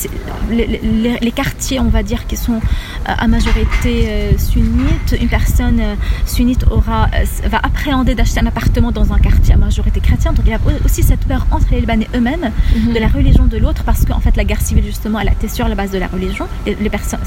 les, 0.50 1.32
quartiers, 1.32 1.80
on 1.80 1.90
va 1.90 2.04
dire, 2.04 2.26
qui 2.28 2.38
sont 2.38 2.56
euh, 2.56 2.58
à 3.06 3.28
majorité 3.28 4.06
euh, 4.08 4.38
sunnites, 4.38 5.16
une 5.20 5.28
personne 5.28 5.80
euh, 5.80 5.96
sunnite 6.26 6.66
aura, 6.70 7.10
va 7.46 7.60
appréhender 7.64 8.16
d'acheter 8.16 8.40
un 8.40 8.46
appartement 8.46 8.92
dans 8.92 9.14
un 9.14 9.20
quartier 9.20 9.54
à 9.54 9.58
majorité 9.58 10.00
chrétienne. 10.00 10.34
Donc 10.34 10.46
il 10.46 10.52
y 10.52 10.56
a 10.56 10.60
aussi 10.86 11.04
cette 11.04 11.26
peur 11.26 11.46
entre 11.52 11.68
les 11.72 11.80
Libanais 11.80 12.08
eux-mêmes 12.16 12.52
mhm. 12.76 12.94
de 12.94 13.00
la 13.00 13.08
religion 13.08 13.46
de 13.46 13.58
l'autre, 13.58 13.84
parce 13.84 14.06
qu'en 14.06 14.20
fait 14.20 14.36
la 14.38 14.44
guerre 14.44 14.62
civile 14.62 14.86
justement, 14.86 15.20
elle 15.20 15.30
a 15.30 15.34
été 15.34 15.48
sur 15.48 15.68
la 15.68 15.76
base 15.76 15.92
de 15.92 15.98
la 15.98 16.08
religion. 16.08 16.48
Les, 16.66 16.76
les 16.76 16.90
personnes, 16.90 17.20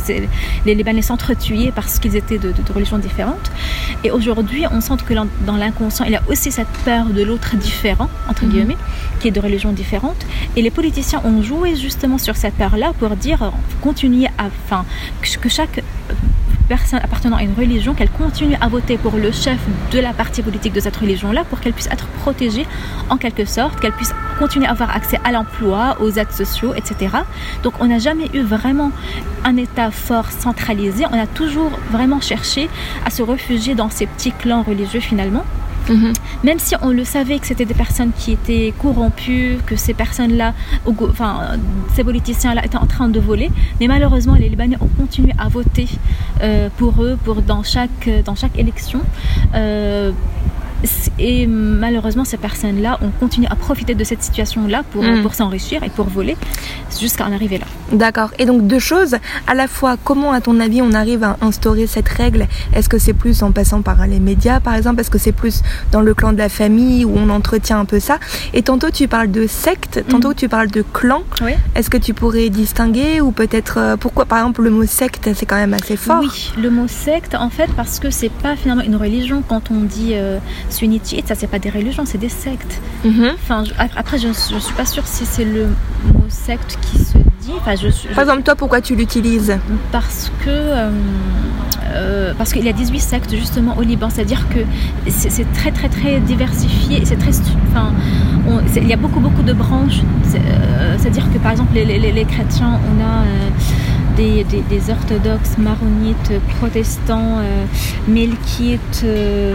les 0.64 0.75
Libanais 0.75 1.02
s'entretuaient 1.02 1.73
parce 1.75 1.99
qu'ils 1.99 2.16
étaient 2.16 2.38
de, 2.38 2.52
de, 2.52 2.73
religions 2.73 2.99
différentes. 2.99 3.50
Et 4.04 4.11
aujourd'hui, 4.11 4.64
on 4.71 4.80
sent 4.80 4.95
que 5.06 5.14
dans 5.14 5.56
l'inconscient, 5.56 6.04
il 6.04 6.12
y 6.12 6.16
a 6.16 6.23
aussi 6.28 6.50
cette 6.52 6.66
peur 6.85 7.06
de 7.06 7.23
l'autre 7.23 7.56
différent, 7.56 8.09
entre 8.28 8.45
mhm. 8.45 8.50
guillemets, 8.50 8.76
qui 9.21 9.28
est 9.28 9.33
de 9.33 9.40
religion 9.40 9.73
différente. 9.73 10.26
Et 10.56 10.62
les 10.62 10.71
politiciens 10.71 11.21
ont 11.25 11.42
joué 11.42 11.76
justement 11.76 12.18
sur 12.18 12.37
cette 12.37 12.54
peur-là 12.54 12.92
pour 12.99 13.11
dire, 13.11 13.52
continuer 13.80 14.26
à, 14.38 14.47
enfin, 14.64 14.85
que 15.40 15.49
chaque 15.49 15.83
personne 16.66 17.00
appartenant 17.02 17.37
à 17.37 17.42
une 17.42 17.54
religion, 17.54 17.95
qu'elle 17.95 18.11
continue 18.11 18.56
à 18.61 18.68
voter 18.68 18.99
pour 18.99 19.16
le 19.16 19.30
chef 19.30 19.59
de 19.92 19.99
la 19.99 20.12
partie 20.12 20.42
politique 20.42 20.73
de 20.73 20.80
cette 20.80 20.97
religion-là 20.97 21.45
pour 21.45 21.61
qu'elle 21.61 21.73
puisse 21.73 21.87
être 21.87 22.06
protégée 22.21 22.66
en 23.09 23.16
quelque 23.16 23.45
sorte, 23.45 23.78
qu'elle 23.80 23.92
puisse 23.92 24.12
continuer 24.38 24.66
à 24.66 24.73
avoir 24.73 24.90
accès 24.95 25.21
à 25.25 25.33
l'emploi, 25.33 25.97
aux 26.00 26.11
aides 26.11 26.33
sociaux, 26.33 26.75
etc. 26.75 27.16
Donc 27.62 27.75
on 27.80 27.87
n'a 27.87 27.99
jamais 27.99 28.28
eu 28.35 28.40
vraiment 28.40 28.90
un 29.45 29.56
État 29.56 29.90
fort 29.90 30.30
centralisé, 30.30 31.04
on 31.11 31.18
a 31.18 31.26
toujours 31.26 31.71
vraiment 31.90 32.21
cherché 32.21 32.68
à 33.04 33.11
se 33.11 33.23
réfugier 33.23 33.75
dans 33.75 33.90
ces 33.90 34.06
petits 34.06 34.33
clans 34.33 34.62
religieux 34.62 35.00
finalement. 35.00 35.45
Mhm. 35.88 36.12
Même 36.45 36.59
si 36.59 36.75
on 36.83 36.90
le 36.90 37.05
savait 37.05 37.38
que 37.38 37.47
c'était 37.47 37.64
des 37.64 37.75
personnes 37.75 38.12
qui 38.16 38.33
étaient 38.33 38.73
corrompues, 38.81 39.59
que 39.66 39.76
ces 39.76 39.95
personnes-là, 39.95 40.55
enfin, 40.87 41.40
ces 41.95 42.05
politiciens-là 42.05 42.64
étaient 42.64 42.76
en 42.76 42.87
train 42.87 43.09
de 43.09 43.21
voler, 43.21 43.50
mais 43.81 43.87
malheureusement, 43.87 44.35
les 44.35 44.49
Libanais 44.49 44.76
ont 44.81 44.88
continué 44.88 45.33
à 45.38 45.49
voter 45.49 45.88
euh, 46.43 46.69
pour 46.76 47.02
eux, 47.02 47.19
pour 47.25 47.43
dans 47.43 47.62
chaque 47.62 48.09
dans 48.25 48.35
chaque 48.35 48.59
élection. 48.59 49.00
Euh, 49.55 50.12
et 51.19 51.47
malheureusement, 51.47 52.25
ces 52.25 52.37
personnes-là 52.37 52.99
ont 53.02 53.11
continué 53.19 53.49
à 53.50 53.57
profiter 53.57 53.95
de 53.95 54.05
cette 54.05 54.23
situation-là 54.23 54.83
pour, 54.90 55.02
mm. 55.02 55.23
pour 55.23 55.35
s'enrichir 55.35 55.83
et 55.83 55.90
pour 55.90 56.07
voler 56.07 56.37
jusqu'à 57.00 57.26
en 57.26 57.33
arriver 57.33 57.59
là. 57.59 57.66
D'accord. 57.93 58.31
Et 58.38 58.47
donc 58.47 58.66
deux 58.66 58.78
choses. 58.78 59.16
À 59.47 59.55
la 59.55 59.69
fois, 59.69 59.97
comment 60.02 60.33
à 60.33 60.40
ton 60.40 60.61
avis 60.61 60.83
on 60.83 60.93
arrive 60.93 61.23
à 61.25 61.37
instaurer 61.40 61.87
cette 61.87 62.09
règle? 62.09 62.47
Est-ce 62.75 62.88
que 62.88 62.99
c'est 62.99 63.12
plus 63.12 63.43
en 63.43 63.52
passant 63.52 63.83
par 63.83 64.07
les 64.07 64.19
médias, 64.19 64.61
par 64.61 64.75
exemple? 64.75 65.00
Est-ce 65.00 65.11
que 65.11 65.19
c'est 65.19 65.33
plus 65.33 65.62
dans 65.93 66.00
le 66.00 66.14
clan 66.14 66.33
de 66.33 66.38
la 66.38 66.49
famille 66.49 67.05
où 67.05 67.12
on 67.16 67.28
entretient 67.31 67.78
un 67.81 67.85
peu 67.85 68.00
ça? 68.00 68.19
Et 68.55 68.62
tantôt 68.62 68.90
tu 68.90 69.09
parles 69.09 69.31
de 69.31 69.47
secte, 69.47 70.05
tantôt 70.09 70.31
mm. 70.31 70.35
tu 70.35 70.49
parles 70.49 70.71
de 70.71 70.83
clan. 70.83 71.23
Oui. 71.43 71.52
Est-ce 71.75 71.90
que 71.90 71.99
tu 71.99 72.14
pourrais 72.14 72.49
distinguer 72.49 73.21
ou 73.21 73.31
peut-être 73.31 73.78
euh, 73.78 73.97
pourquoi 73.97 74.25
par 74.25 74.38
exemple 74.38 74.62
le 74.62 74.71
mot 74.71 74.87
secte 74.87 75.31
c'est 75.35 75.47
quand 75.47 75.57
même 75.57 75.75
assez 75.75 75.97
fort? 75.97 76.23
Oui, 76.23 76.52
le 76.61 76.71
mot 76.71 76.88
secte 76.88 77.35
en 77.35 77.50
fait 77.50 77.71
parce 77.76 77.99
que 78.00 78.11
c'est 78.11 78.31
pas 78.31 78.57
finalement 78.57 78.83
une 78.83 78.97
religion 78.97 79.43
quand 79.47 79.71
on 79.71 79.81
dit 79.83 80.12
euh, 80.14 80.38
sunnitite, 80.71 81.28
ça 81.28 81.35
c'est 81.35 81.47
pas 81.47 81.59
des 81.59 81.71
religions, 81.71 82.05
c'est 82.07 82.19
des 82.19 82.28
sectes. 82.28 82.81
Mhm. 83.05 83.33
Enfin, 83.35 83.64
après, 83.97 84.19
je, 84.19 84.28
je 84.28 84.59
suis 84.59 84.75
pas 84.75 84.87
sûre 84.87 85.07
si 85.07 85.25
c'est 85.26 85.45
le 85.45 85.66
mot 86.12 86.25
secte 86.28 86.78
qui 86.81 86.99
se 86.99 87.19
dit. 87.47 87.53
Enfin, 87.59 87.75
je, 87.76 88.15
Par 88.15 88.25
exemple, 88.25 88.43
toi, 88.43 88.55
pourquoi 88.55 88.81
tu 88.81 88.95
l'utilises 88.95 89.57
Parce 89.93 90.31
que 90.45 90.50
euh, 90.50 90.91
euh, 91.95 92.33
parce 92.37 92.53
qu'il 92.53 92.65
y 92.65 92.69
a 92.69 92.73
18 92.73 93.00
sectes 93.00 93.31
justement 93.35 93.76
au 93.79 93.83
Liban, 93.83 94.11
c'est-à-dire 94.11 94.47
que 94.49 94.61
c'est 95.09 95.50
très 95.53 95.71
très 95.71 95.88
très 95.88 96.21
diversifié, 96.21 97.03
c'est 97.05 97.17
très, 97.17 97.31
enfin, 97.71 97.93
il 98.76 98.88
y 98.88 98.93
a 98.93 98.97
beaucoup 98.97 99.21
beaucoup 99.21 99.43
de 99.43 99.53
branches. 99.53 100.00
Euh, 100.35 100.97
c'est-à-dire 100.99 101.33
que 101.33 101.38
par 101.38 101.53
exemple 101.53 101.75
les, 101.75 101.85
les, 101.85 102.12
les 102.12 102.25
chrétiens, 102.25 102.81
on 102.91 103.03
a 103.03 103.25
des, 104.16 104.90
orthodoxes, 104.90 105.58
maronites, 105.58 106.32
protestants, 106.58 107.38
euh, 107.38 107.64
melkites, 108.08 109.02
euh, 109.04 109.54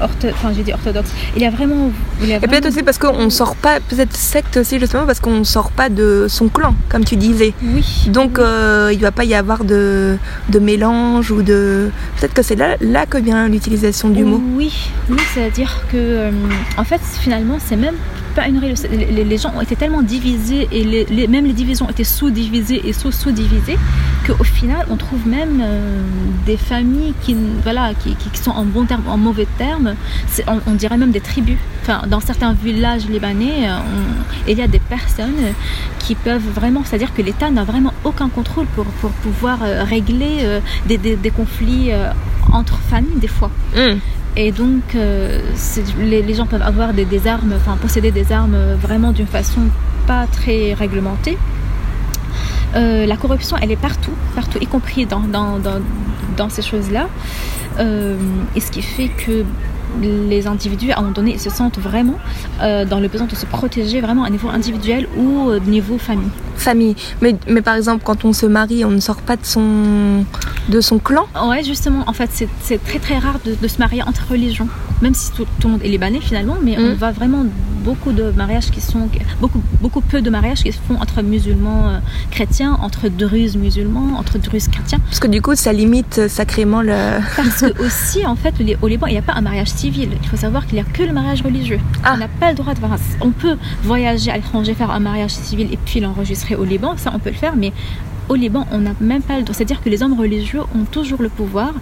enfin 0.00 0.52
j'ai 0.54 0.62
dit 0.62 0.72
orthodoxes. 0.72 1.12
Il 1.36 1.42
y 1.42 1.46
a 1.46 1.50
vraiment. 1.50 1.90
Et 2.22 2.38
peut-être 2.38 2.66
aussi 2.66 2.82
parce 2.82 2.98
qu'on 2.98 3.30
sort 3.30 3.56
pas, 3.56 3.80
peut-être 3.80 4.16
secte 4.16 4.56
aussi 4.56 4.78
justement 4.78 5.06
parce 5.06 5.20
qu'on 5.20 5.44
sort 5.44 5.70
pas 5.70 5.88
de 5.88 6.26
son 6.28 6.48
clan, 6.48 6.74
comme 6.88 7.04
tu 7.04 7.16
disais. 7.16 7.54
Oui. 7.62 7.84
Donc 8.08 8.38
euh, 8.38 8.90
il 8.92 8.98
ne 8.98 9.02
va 9.02 9.12
pas 9.12 9.24
y 9.24 9.34
avoir 9.34 9.64
de, 9.64 10.16
de 10.48 10.58
mélange 10.58 11.30
ou 11.30 11.42
de. 11.42 11.90
Peut-être 12.18 12.34
que 12.34 12.42
c'est 12.42 12.56
là, 12.56 12.76
là 12.80 13.06
que 13.06 13.18
vient 13.18 13.48
l'utilisation 13.48 14.10
du 14.10 14.24
mot. 14.24 14.40
Oui, 14.54 14.72
oui 15.10 15.18
c'est-à-dire 15.34 15.80
que 15.90 16.30
en 16.76 16.84
fait 16.84 17.00
finalement 17.20 17.58
c'est 17.64 17.76
même 17.76 17.96
pas 18.32 18.48
une 18.48 18.60
les, 18.60 19.24
les, 19.24 19.38
gens 19.38 19.52
ont 19.54 19.60
été 19.60 19.76
tellement 19.76 20.02
divisés 20.02 20.68
et 20.72 20.84
les, 20.84 21.28
même 21.28 21.44
les 21.44 21.52
divisions 21.52 21.88
été 21.88 22.04
sous-divisées 22.04 22.82
et 22.88 22.92
sous-sous-divisées 22.92 23.78
qu'au 24.26 24.44
final 24.44 24.86
on 24.90 24.96
trouve 24.96 25.26
même 25.26 25.60
euh, 25.60 26.02
des 26.46 26.56
familles 26.56 27.14
qui, 27.22 27.36
voilà, 27.62 27.92
qui, 27.94 28.14
qui, 28.14 28.38
sont 28.38 28.50
en 28.50 28.64
bon 28.64 28.84
terme, 28.84 29.02
en 29.08 29.16
mauvais 29.16 29.46
termes. 29.58 29.94
On, 30.66 30.74
dirait 30.74 30.96
même 30.96 31.10
des 31.10 31.20
tribus. 31.20 31.58
Enfin, 31.82 32.02
dans 32.06 32.20
certains 32.20 32.52
villages 32.52 33.06
libanais, 33.06 33.68
euh, 33.68 33.78
il 34.48 34.58
y 34.58 34.62
a 34.62 34.66
des 34.66 34.78
personnes 34.78 35.54
qui 35.98 36.14
peuvent 36.14 36.48
vraiment, 36.54 36.82
c'est-à-dire 36.84 37.12
que 37.14 37.22
l'État 37.22 37.50
n'a 37.50 37.64
vraiment 37.64 37.92
aucun 38.04 38.28
contrôle 38.28 38.66
pour, 38.74 38.84
pour 38.84 39.10
pouvoir 39.10 39.58
euh, 39.62 39.84
régler 39.84 40.60
des, 40.86 40.98
des, 40.98 41.30
conflits 41.30 41.90
entre 42.52 42.78
familles 42.78 43.18
des 43.20 43.28
fois. 43.28 43.50
Mmh. 43.74 43.98
Et 44.36 44.50
donc, 44.50 44.94
euh, 44.94 45.40
les, 45.98 46.34
gens 46.34 46.46
peuvent 46.46 46.62
avoir 46.62 46.94
des, 46.94 47.26
armes, 47.26 47.52
enfin 47.54 47.76
posséder 47.76 48.10
des 48.10 48.32
armes 48.32 48.56
vraiment 48.80 49.12
d'une 49.12 49.26
façon 49.26 49.60
pas 50.06 50.26
très 50.26 50.72
réglementée. 50.72 51.36
Euh, 52.74 53.04
la 53.04 53.16
corruption, 53.16 53.56
elle 53.60 53.70
est 53.70 53.76
partout, 53.76 54.14
partout, 54.34 54.58
y 54.60 54.66
compris 54.66 55.04
dans, 55.04 55.20
dans, 55.20 55.58
dans, 56.36 56.48
ces 56.48 56.62
choses-là. 56.62 57.08
Euh, 57.78 58.16
et 58.56 58.60
ce 58.60 58.70
qui 58.70 58.82
fait 58.82 59.08
que 59.08 59.44
les 60.00 60.46
individus, 60.46 60.90
à 60.90 60.98
un 60.98 61.02
moment 61.02 61.12
donné, 61.12 61.38
se 61.38 61.50
sentent 61.50 61.78
vraiment 61.78 62.18
dans 62.60 63.00
le 63.00 63.08
besoin 63.08 63.26
de 63.26 63.34
se 63.34 63.46
protéger 63.46 64.00
vraiment 64.00 64.24
à 64.24 64.30
niveau 64.30 64.48
individuel 64.48 65.08
ou 65.16 65.50
au 65.50 65.58
niveau 65.58 65.98
famille. 65.98 66.30
Famille. 66.56 66.94
Mais, 67.20 67.36
mais 67.48 67.62
par 67.62 67.74
exemple, 67.74 68.02
quand 68.04 68.24
on 68.24 68.32
se 68.32 68.46
marie, 68.46 68.84
on 68.84 68.90
ne 68.90 69.00
sort 69.00 69.22
pas 69.22 69.36
de 69.36 69.44
son 69.44 70.24
de 70.68 70.80
son 70.80 70.98
clan? 70.98 71.26
Ouais, 71.46 71.62
justement, 71.64 72.04
en 72.06 72.12
fait, 72.12 72.30
c'est 72.60 72.82
très 72.84 72.98
très 72.98 73.18
rare 73.18 73.38
de, 73.44 73.68
se 73.68 73.78
marier 73.78 74.02
entre 74.02 74.28
religions, 74.30 74.68
même 75.00 75.14
si 75.14 75.32
tout, 75.32 75.46
le 75.64 75.68
monde 75.68 75.82
est 75.82 75.88
libanais 75.88 76.20
finalement, 76.20 76.56
mais 76.62 76.76
on 76.78 76.92
mm. 76.92 76.94
voit 76.94 77.10
vraiment 77.10 77.44
beaucoup 77.82 78.12
de 78.12 78.30
mariages 78.30 78.70
qui 78.70 78.80
sont, 78.80 79.08
beaucoup, 79.40 79.62
beaucoup 79.80 80.00
peu 80.00 80.22
de 80.22 80.30
mariages 80.30 80.62
qui 80.62 80.72
se 80.72 80.78
font 80.78 80.94
entre 81.00 81.22
musulmans 81.22 81.88
euh, 81.88 81.98
chrétiens, 82.30 82.78
entre 82.80 83.08
druzes 83.08 83.56
musulmans, 83.56 84.18
entre 84.18 84.38
druzes 84.38 84.68
chrétiens. 84.68 84.98
Parce 85.06 85.20
que 85.20 85.26
du 85.26 85.42
coup, 85.42 85.54
ça 85.54 85.72
limite 85.72 86.28
sacrément 86.28 86.82
le. 86.82 87.18
Parce 87.36 87.60
que 87.60 87.82
aussi, 87.84 88.24
en 88.26 88.36
fait, 88.36 88.54
au 88.80 88.88
Liban, 88.88 89.06
il 89.06 89.12
n'y 89.12 89.18
a 89.18 89.22
pas 89.22 89.34
un 89.34 89.40
mariage 89.40 89.68
civil. 89.68 90.10
Il 90.22 90.28
faut 90.28 90.36
savoir 90.36 90.66
qu'il 90.66 90.74
n'y 90.74 90.80
a 90.80 90.84
que 90.84 91.02
le 91.02 91.12
mariage 91.12 91.42
religieux. 91.42 91.80
Ah. 92.04 92.12
On 92.14 92.18
n'a 92.18 92.28
pas 92.28 92.50
le 92.50 92.56
droit 92.56 92.74
de 92.74 92.78
voir. 92.78 92.96
On 93.20 93.30
peut 93.30 93.56
voyager 93.82 94.30
à 94.30 94.36
l'étranger, 94.36 94.74
faire 94.74 94.90
un 94.90 95.00
mariage 95.00 95.32
civil 95.32 95.68
et 95.72 95.76
puis 95.76 96.00
l'enregistrer 96.00 96.54
au 96.54 96.64
Liban, 96.64 96.94
ça 96.96 97.10
on 97.14 97.18
peut 97.18 97.30
le 97.30 97.36
faire, 97.36 97.56
mais 97.56 97.72
au 98.28 98.34
Liban, 98.34 98.66
on 98.70 98.78
n'a 98.78 98.92
même 99.00 99.22
pas 99.22 99.36
le 99.36 99.42
droit. 99.42 99.54
C'est-à-dire 99.54 99.82
que 99.82 99.88
les 99.88 100.02
hommes 100.02 100.18
religieux 100.18 100.60
ont 100.74 100.84
toujours 100.84 101.22
le 101.22 101.28
pouvoir, 101.28 101.72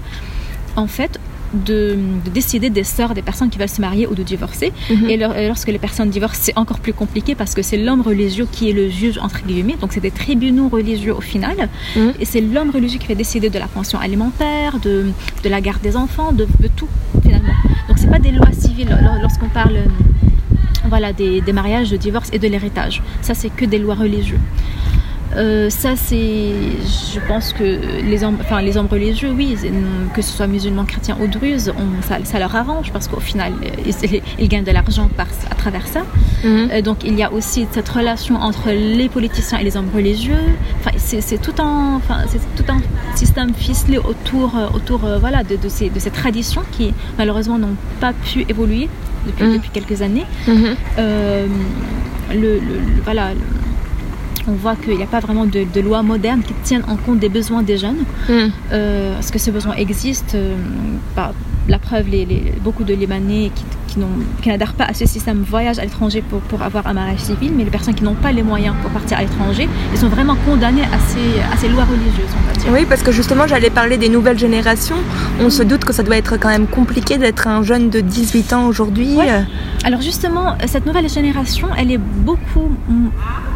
en 0.76 0.86
fait, 0.86 1.20
de, 1.52 1.98
décider 2.32 2.70
des 2.70 2.84
sœurs 2.84 3.14
des 3.14 3.22
personnes 3.22 3.50
qui 3.50 3.58
veulent 3.58 3.68
se 3.68 3.80
marier 3.80 4.06
ou 4.06 4.14
de 4.14 4.22
divorcer. 4.22 4.72
Mhm. 4.90 5.10
Et, 5.10 5.16
lorsque 5.16 5.68
les 5.68 5.78
personnes 5.78 6.10
divorcent, 6.10 6.40
c'est 6.42 6.56
encore 6.56 6.80
plus 6.80 6.92
compliqué 6.92 7.34
parce 7.34 7.54
que 7.54 7.62
c'est 7.62 7.76
l'homme 7.76 8.02
religieux 8.02 8.46
qui 8.50 8.70
est 8.70 8.72
le 8.72 8.88
juge, 8.88 9.18
entre 9.18 9.42
guillemets. 9.46 9.76
Donc, 9.80 9.92
c'est 9.92 10.00
des 10.00 10.10
tribunaux 10.10 10.68
religieux 10.68 11.14
au 11.14 11.20
final. 11.20 11.68
Mhm. 11.96 12.14
Et 12.20 12.24
c'est 12.24 12.40
l'homme 12.40 12.70
religieux 12.70 12.98
qui 12.98 13.08
va 13.08 13.14
décider 13.14 13.50
de 13.50 13.58
la 13.58 13.66
pension 13.66 13.98
alimentaire, 13.98 14.78
de, 14.80 15.06
de 15.44 15.48
la 15.48 15.60
garde 15.60 15.82
des 15.82 15.96
enfants, 15.96 16.32
de, 16.32 16.46
tout, 16.76 16.88
finalement. 17.22 17.54
Donc, 17.88 17.98
c'est 17.98 18.10
pas 18.10 18.18
des 18.18 18.32
lois 18.32 18.52
civiles 18.52 18.96
lorsqu'on 19.20 19.48
parle 19.48 19.78
voilà, 20.88 21.12
des, 21.12 21.40
des 21.40 21.52
mariages, 21.52 21.90
de 21.90 21.96
divorce 21.96 22.30
et 22.32 22.38
de 22.38 22.48
l'héritage. 22.48 23.02
Ça, 23.22 23.34
c'est 23.34 23.50
que 23.50 23.64
des 23.64 23.78
lois 23.78 23.94
religieuses. 23.94 24.38
Euh, 25.36 25.70
ça, 25.70 25.94
c'est, 25.96 26.52
je 27.12 27.20
pense 27.28 27.52
que 27.52 27.62
les 28.02 28.24
hommes, 28.24 28.38
enfin 28.40 28.60
les 28.60 28.76
hommes 28.76 28.88
religieux, 28.88 29.30
oui, 29.34 29.56
que 30.14 30.22
ce 30.22 30.32
soit 30.32 30.46
musulmans, 30.46 30.84
chrétiens 30.84 31.16
ou 31.20 31.26
druzes, 31.26 31.72
ça, 32.24 32.38
leur 32.38 32.54
arrange 32.54 32.92
parce 32.92 33.06
qu'au 33.06 33.20
final, 33.20 33.52
ils, 34.38 34.48
gagnent 34.48 34.64
de 34.64 34.72
l'argent 34.72 35.08
à 35.18 35.54
travers 35.54 35.86
ça. 35.86 36.00
Mhm. 36.44 36.68
Euh, 36.72 36.82
donc 36.82 37.04
il 37.04 37.14
y 37.14 37.22
a 37.22 37.32
aussi 37.32 37.66
cette 37.70 37.88
relation 37.88 38.36
entre 38.36 38.70
les 38.70 39.08
politiciens 39.08 39.58
et 39.58 39.64
les 39.64 39.76
hommes 39.76 39.90
religieux. 39.94 40.34
Enfin, 40.80 40.90
c'est 40.98 41.40
tout 41.40 41.62
un, 41.62 41.96
enfin, 41.96 42.18
c'est 42.28 42.40
tout 42.56 42.70
un 42.70 42.80
système 43.16 43.54
ficelé 43.54 43.98
autour, 43.98 44.56
euh, 44.56 44.66
autour, 44.74 45.00
voilà, 45.20 45.44
de, 45.44 45.56
ces, 45.68 45.90
de 45.90 45.98
ces 45.98 46.10
traditions 46.10 46.62
qui 46.72 46.92
malheureusement 47.18 47.58
n'ont 47.58 47.76
pas 48.00 48.12
pu 48.12 48.44
évoluer 48.48 48.88
depuis, 49.26 49.44
mhm. 49.44 49.52
depuis 49.54 49.70
quelques 49.70 50.02
années. 50.02 50.26
Mhm. 50.48 50.76
le, 52.32 52.54
le, 52.54 52.60
voilà 53.04 53.30
on 54.48 54.52
voit 54.52 54.76
qu'il 54.76 54.96
n'y 54.96 55.02
a 55.02 55.06
pas 55.06 55.20
vraiment 55.20 55.46
de, 55.46 55.64
de, 55.64 55.80
loi 55.80 56.02
moderne 56.02 56.42
qui 56.42 56.54
tienne 56.62 56.84
en 56.88 56.96
compte 56.96 57.18
des 57.18 57.28
besoins 57.28 57.62
des 57.62 57.78
jeunes. 57.78 58.04
Mm. 58.28 58.32
Euh, 58.72 59.14
parce 59.14 59.30
que 59.30 59.38
ces 59.38 59.50
besoins 59.50 59.74
existent. 59.74 60.36
Euh, 60.36 60.56
la 61.68 61.78
preuve, 61.78 62.08
les, 62.08 62.52
beaucoup 62.62 62.84
de 62.84 62.94
Libanais 62.94 63.50
qui 63.54 63.64
n'adhèrent 63.98 64.74
pas 64.74 64.84
à 64.84 64.94
ce 64.94 65.06
système 65.06 65.42
voyagent 65.42 65.78
à 65.78 65.84
l'étranger 65.84 66.22
pour, 66.22 66.40
pour 66.40 66.62
avoir 66.62 66.86
un 66.86 66.92
mariage 66.92 67.20
civil, 67.20 67.52
mais 67.56 67.64
les 67.64 67.70
personnes 67.70 67.94
qui 67.94 68.04
n'ont 68.04 68.14
pas 68.14 68.32
les 68.32 68.42
moyens 68.42 68.74
pour 68.82 68.90
partir 68.90 69.18
à 69.18 69.22
l'étranger, 69.22 69.68
ils 69.92 69.98
sont 69.98 70.08
vraiment 70.08 70.36
condamnées 70.46 70.82
à 70.82 70.98
ces, 71.08 71.40
à 71.52 71.56
ces 71.56 71.68
lois 71.68 71.84
religieuses, 71.84 72.30
on 72.36 72.46
va 72.46 72.58
dire. 72.58 72.72
Oui, 72.72 72.86
parce 72.88 73.02
que 73.02 73.12
justement, 73.12 73.46
j'allais 73.46 73.70
parler 73.70 73.98
des 73.98 74.08
nouvelles 74.08 74.38
générations. 74.38 74.96
On 75.40 75.50
se 75.50 75.62
doute 75.62 75.84
que 75.84 75.92
ça 75.92 76.02
doit 76.02 76.16
être 76.16 76.38
quand 76.38 76.48
même 76.48 76.66
compliqué 76.66 77.18
d'être 77.18 77.46
un 77.46 77.62
jeune 77.62 77.90
de 77.90 78.00
18 78.00 78.52
ans 78.52 78.66
aujourd'hui. 78.66 79.16
Ouais. 79.16 79.44
Alors 79.84 80.02
justement, 80.02 80.56
cette 80.66 80.86
nouvelle 80.86 81.08
génération, 81.08 81.68
elle 81.78 81.90
est 81.90 81.98
beaucoup... 81.98 82.70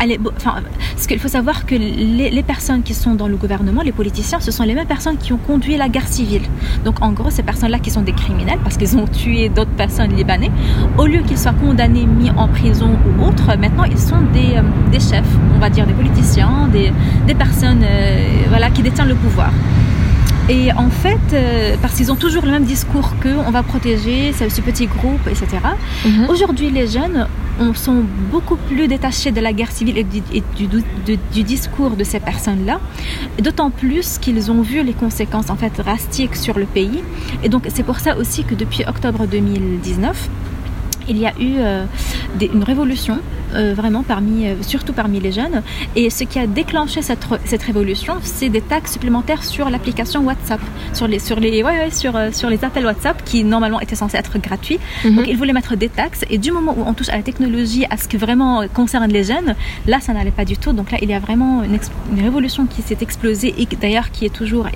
Elle 0.00 0.12
est, 0.12 0.20
enfin, 0.36 0.56
parce 0.94 1.06
qu'il 1.06 1.18
faut 1.18 1.28
savoir 1.28 1.66
que 1.66 1.74
les, 1.74 2.30
les 2.30 2.42
personnes 2.42 2.82
qui 2.82 2.94
sont 2.94 3.14
dans 3.14 3.28
le 3.28 3.36
gouvernement, 3.36 3.82
les 3.82 3.92
politiciens, 3.92 4.40
ce 4.40 4.50
sont 4.50 4.64
les 4.64 4.74
mêmes 4.74 4.86
personnes 4.86 5.16
qui 5.16 5.32
ont 5.32 5.38
conduit 5.38 5.76
la 5.76 5.88
guerre 5.88 6.08
civile. 6.08 6.42
Donc 6.84 7.02
en 7.02 7.12
gros, 7.12 7.30
ces 7.30 7.42
personnes-là 7.42 7.78
qui 7.78 7.90
sont 7.90 8.02
des 8.02 8.12
criminels 8.12 8.58
parce 8.62 8.76
qu'ils 8.76 8.96
ont 8.96 9.06
tué 9.06 9.48
d'autres 9.48 9.70
personnes 9.70 10.12
libanais, 10.25 10.50
au 10.99 11.07
lieu 11.07 11.21
qu'ils 11.21 11.38
soient 11.38 11.52
condamnés, 11.52 12.07
mis 12.07 12.31
en 12.31 12.49
prison 12.49 12.90
ou 13.07 13.25
autre, 13.25 13.57
maintenant 13.59 13.85
ils 13.85 13.99
sont 13.99 14.21
des, 14.33 14.57
euh, 14.57 14.99
chefs, 14.99 15.25
on 15.54 15.59
va 15.59 15.69
dire 15.69 15.87
des 15.87 15.93
politiciens, 15.93 16.69
des, 16.73 16.93
des 17.26 17.35
personnes 17.35 17.83
euh, 17.83 18.45
voilà, 18.49 18.71
qui 18.71 18.83
détiennent 18.83 19.09
le 19.09 19.14
pouvoir. 19.14 19.50
Et 20.48 20.70
en 20.72 20.90
fait, 20.90 21.18
euh, 21.32 21.76
parce 21.80 21.94
qu'ils 21.96 22.12
ont 22.12 22.16
toujours 22.16 22.44
le 22.44 22.50
même 22.50 22.64
discours 22.64 23.14
que 23.20 23.30
on 23.46 23.50
va 23.50 23.62
protéger 23.62 24.32
ce 24.32 24.60
petit 24.60 24.86
groupe, 24.86 25.26
etc. 25.26 25.46
Mhm. 26.04 26.28
Aujourd'hui, 26.28 26.70
les 26.70 26.86
jeunes 26.86 27.26
on 27.60 27.72
sont 27.72 28.02
beaucoup 28.32 28.56
plus 28.56 28.88
détachés 28.88 29.30
de 29.30 29.40
la 29.40 29.52
guerre 29.52 29.70
civile 29.70 29.96
et 29.96 30.04
du, 30.04 30.22
et 30.32 30.42
du, 30.56 30.66
du, 30.66 31.16
du 31.32 31.42
discours 31.44 31.90
de 31.90 32.04
ces 32.04 32.20
personnes-là, 32.20 32.80
d'autant 33.40 33.70
plus 33.70 34.18
qu'ils 34.18 34.50
ont 34.50 34.60
vu 34.60 34.82
les 34.82 34.92
conséquences 34.92 35.50
en 35.50 35.56
fait 35.56 35.72
drastiques 35.76 36.36
sur 36.36 36.58
le 36.58 36.66
pays. 36.66 37.02
Et 37.42 37.48
donc 37.48 37.66
c'est 37.72 37.84
pour 37.84 38.00
ça 38.00 38.16
aussi 38.16 38.44
que 38.44 38.54
depuis 38.54 38.84
octobre 38.86 39.26
2019, 39.26 40.28
il 41.08 41.18
y 41.18 41.26
a 41.26 41.32
eu 41.38 41.56
euh, 41.58 41.84
des, 42.38 42.50
une 42.52 42.64
révolution 42.64 43.18
euh, 43.54 43.75
vraiment 43.75 44.02
parmi, 44.02 44.46
euh, 44.46 44.54
surtout 44.62 44.92
parmi 44.92 45.20
les 45.20 45.32
jeunes. 45.32 45.62
Et 45.96 46.11
ce 46.11 46.25
qui 46.25 46.38
a 46.38 46.46
déclenché 46.46 47.02
cette, 47.02 47.26
cette 47.44 47.62
révolution, 47.62 48.14
c'est 48.23 48.49
des 48.49 48.61
taxes 48.61 48.92
supplémentaires 48.92 49.44
sur 49.44 49.70
l'application 49.70 50.20
WhatsApp, 50.25 50.61
sur 50.92 51.06
les, 51.08 51.18
sur, 51.18 51.38
les, 51.40 51.62
ouais, 51.62 51.76
ouais, 51.80 51.90
sur, 51.90 52.16
euh, 52.16 52.30
sur 52.32 52.49
les 52.50 52.64
appels 52.64 52.87
WhatsApp 52.87 53.25
qui 53.25 53.44
normalement 53.44 53.80
étaient 53.80 54.00
censés 54.02 54.16
être 54.16 54.38
gratuits. 54.38 54.78
Mm 54.78 55.08
-hmm. 55.08 55.14
Donc 55.16 55.25
ils 55.28 55.37
voulaient 55.40 55.58
mettre 55.61 55.76
des 55.84 55.90
taxes. 56.02 56.23
Et 56.32 56.38
du 56.38 56.50
moment 56.56 56.73
où 56.78 56.82
on 56.90 56.94
touche 56.99 57.11
à 57.14 57.16
la 57.16 57.23
technologie, 57.30 57.84
à 57.94 57.96
ce 58.00 58.06
qui 58.11 58.16
vraiment 58.26 58.54
concerne 58.80 59.11
les 59.18 59.25
jeunes, 59.32 59.50
là 59.90 59.99
ça 60.04 60.11
n'allait 60.14 60.37
pas 60.40 60.46
du 60.52 60.56
tout. 60.62 60.73
Donc 60.78 60.87
là 60.92 60.99
il 61.04 61.08
y 61.14 61.16
a 61.20 61.23
vraiment 61.28 61.54
une, 61.68 61.78
une 62.12 62.23
révolution 62.28 62.62
qui 62.73 62.80
s'est 62.87 63.00
explosée 63.08 63.50
et 63.61 63.66
d'ailleurs 63.82 64.08
qui 64.14 64.23
est 64.28 64.34
toujours, 64.40 64.66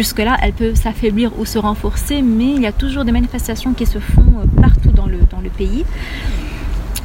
jusque-là, 0.00 0.34
elle 0.42 0.54
peut 0.62 0.74
s'affaiblir 0.84 1.28
ou 1.38 1.44
se 1.54 1.58
renforcer, 1.68 2.18
mais 2.22 2.50
il 2.56 2.62
y 2.62 2.70
a 2.72 2.72
toujours 2.84 3.04
des 3.08 3.12
manifestations 3.20 3.72
qui 3.78 3.86
se 3.94 3.98
font 4.12 4.30
partout 4.64 4.92
dans 5.00 5.08
le, 5.14 5.18
dans 5.32 5.40
le 5.46 5.50
pays. 5.60 5.84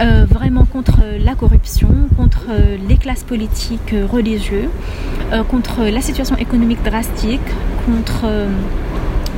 Euh, 0.02 0.26
vraiment 0.30 0.66
contre 0.66 1.00
la 1.24 1.36
corruption, 1.36 1.88
contre 2.18 2.48
euh, 2.50 2.76
les 2.90 2.98
classes 2.98 3.24
politiques 3.24 3.94
euh, 3.94 4.06
religieuses, 4.06 4.68
contre 5.50 5.84
la 5.84 6.02
situation 6.02 6.36
économique 6.38 6.84
drastique, 6.84 7.42
contre 7.86 8.26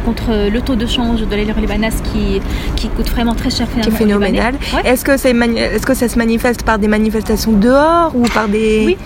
contre 0.05 0.49
le 0.49 0.61
taux 0.61 0.75
de 0.75 0.85
change 0.85 1.21
de 1.21 1.35
la 1.35 1.43
lire 1.43 1.59
libanaise 1.59 2.01
qui, 2.11 2.41
qui 2.75 2.87
coûte 2.87 3.09
vraiment 3.09 3.35
très 3.35 3.49
cher 3.49 3.67
Qui 3.81 3.89
est 3.89 3.91
phénoménal. 3.91 4.55
Ouais. 4.73 4.89
Est-ce 4.91 5.03
que, 5.03 5.11
est 5.11 5.75
est 5.75 5.85
que 5.85 5.93
ça 5.93 6.07
se 6.07 6.17
manifeste 6.17 6.63
par 6.63 6.79
des 6.79 6.87
manifestations 6.87 7.51
dehors 7.53 8.13
ou 8.15 8.23
par 8.23 8.47
des... 8.47 8.83
Oui. 8.85 8.97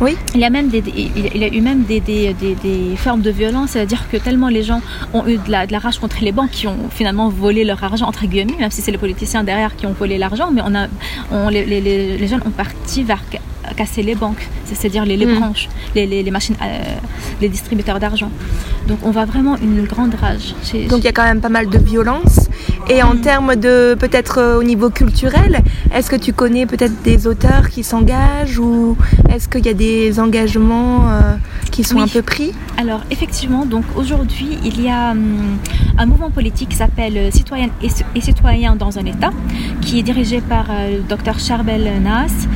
Oui. 0.00 0.16
Il 0.34 0.40
y 0.40 0.44
a 0.44 0.50
même 0.50 0.68
des, 0.68 0.82
il 1.34 1.44
a 1.44 1.48
eu 1.48 1.60
même 1.60 1.84
des 1.84 2.02
formes 2.96 3.22
de 3.22 3.30
violence, 3.30 3.70
c'est-à-dire 3.70 4.08
que 4.10 4.16
tellement 4.16 4.48
les 4.48 4.62
gens 4.62 4.80
ont 5.12 5.26
eu 5.26 5.38
de 5.38 5.50
la, 5.50 5.66
de 5.66 5.72
la 5.72 5.78
rage 5.78 5.98
contre 5.98 6.18
les 6.22 6.32
banques 6.32 6.50
qui 6.50 6.66
ont 6.66 6.90
finalement 6.90 7.28
volé 7.28 7.64
leur 7.64 7.82
argent 7.82 8.06
entre 8.06 8.26
guillemets, 8.26 8.56
même 8.58 8.70
si 8.70 8.82
c'est 8.82 8.90
les 8.90 8.98
politiciens 8.98 9.44
derrière 9.44 9.76
qui 9.76 9.86
ont 9.86 9.92
volé 9.92 10.18
l'argent, 10.18 10.50
mais 10.52 10.62
on 10.64 10.74
a, 10.74 10.88
on, 11.30 11.48
les, 11.48 11.64
les, 11.64 11.80
les, 12.18 12.26
jeunes 12.26 12.42
ont 12.44 12.50
parti 12.50 13.02
vers 13.02 13.22
casser 13.74 14.02
les 14.02 14.14
banques, 14.14 14.48
c'est-à-dire 14.64 15.04
les, 15.04 15.16
les 15.16 15.26
mmh. 15.26 15.38
branches, 15.38 15.68
les, 15.94 16.06
les, 16.06 16.22
les 16.22 16.30
machines, 16.30 16.56
euh, 16.62 16.82
les 17.40 17.48
distributeurs 17.48 18.00
d'argent. 18.00 18.30
Donc 18.88 18.98
on 19.02 19.10
voit 19.10 19.24
vraiment 19.24 19.56
une 19.56 19.84
grande 19.84 20.14
rage. 20.14 20.54
Chez, 20.62 20.86
Donc 20.86 21.00
il 21.00 21.04
y 21.04 21.08
a 21.08 21.12
quand 21.12 21.24
même 21.24 21.40
pas 21.40 21.48
mal 21.48 21.68
de 21.68 21.78
violence. 21.78 22.48
Et 22.88 23.02
en 23.02 23.14
mmh. 23.14 23.20
termes 23.20 23.56
de 23.56 23.96
peut-être 23.98 24.38
euh, 24.38 24.58
au 24.58 24.62
niveau 24.62 24.90
culturel, 24.90 25.62
est-ce 25.94 26.10
que 26.10 26.16
tu 26.16 26.32
connais 26.32 26.66
peut-être 26.66 27.02
des 27.02 27.26
auteurs 27.26 27.70
qui 27.70 27.82
s'engagent 27.82 28.58
ou 28.58 28.96
est-ce 29.30 29.48
qu'il 29.48 29.64
y 29.64 29.70
a 29.70 29.74
des 29.74 30.20
engagements 30.20 31.08
euh, 31.08 31.20
qui 31.70 31.82
sont 31.82 31.96
oui. 31.96 32.02
un 32.02 32.08
peu 32.08 32.22
pris? 32.22 32.52
Alors 32.76 33.02
effectivement, 33.10 33.64
donc 33.64 33.84
aujourd'hui 33.96 34.58
il 34.64 34.82
y 34.82 34.88
a 34.88 35.12
hum, 35.12 35.58
un 35.96 36.06
mouvement 36.06 36.30
politique 36.30 36.70
qui 36.70 36.76
s'appelle 36.76 37.32
Citoyennes 37.32 37.70
et, 37.82 37.88
et, 38.14 38.20
Citoyens 38.20 38.76
dans 38.76 38.98
un 38.98 39.04
État, 39.04 39.30
qui 39.80 39.98
est 39.98 40.02
dirigé 40.02 40.40
par 40.40 40.66
euh, 40.70 40.98
le 40.98 41.02
docteur 41.02 41.38
Charbel 41.38 41.90
Nas. 42.02 42.46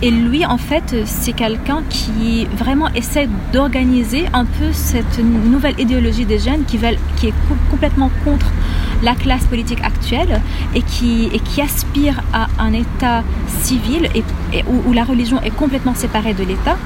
Et 0.00 0.12
lui, 0.12 0.46
en 0.46 0.58
fait, 0.58 0.94
c'est 1.06 1.32
quelqu'un 1.32 1.82
qui 1.90 2.44
vraiment 2.56 2.88
essaie 2.94 3.28
d'organiser 3.52 4.26
un 4.32 4.44
peu 4.44 4.72
cette 4.72 5.18
nouvelle 5.18 5.78
idéologie 5.80 6.24
des 6.24 6.38
jeunes 6.38 6.64
qui, 6.66 6.76
est 6.76 7.32
co 7.48 7.54
complètement 7.68 8.10
contre 8.24 8.52
la 9.02 9.14
classe 9.14 9.44
politique 9.46 9.82
actuelle 9.82 10.40
et 10.74 10.82
qui, 10.82 11.28
et 11.32 11.40
qui 11.40 11.60
aspire 11.60 12.22
à 12.32 12.46
un 12.60 12.72
État 12.74 13.24
civil 13.62 14.08
et, 14.14 14.22
où, 14.86 14.92
la 14.92 15.04
religion 15.04 15.40
est 15.42 15.50
complètement 15.50 15.94
séparée 15.94 16.34
de 16.34 16.44
l'État, 16.44 16.76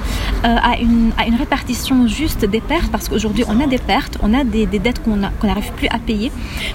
euh, 0.45 0.57
à, 0.63 0.79
une, 0.79 1.13
à 1.19 1.27
une 1.27 1.37
répartition 1.37 2.07
juste 2.07 2.45
des 2.45 2.61
pertes, 2.61 2.91
parce 2.91 3.09
qu'aujourd'hui 3.09 3.45
on 3.49 3.61
a 3.61 3.67
des 3.67 3.79
pertes, 3.79 4.19
on 4.23 4.35
a 4.35 4.45
des, 4.45 4.67
dettes 4.67 5.03
qu'on 5.03 5.17
n'arrive 5.17 5.73
plus 5.77 5.89
à 5.89 5.99
payer, 5.99 6.33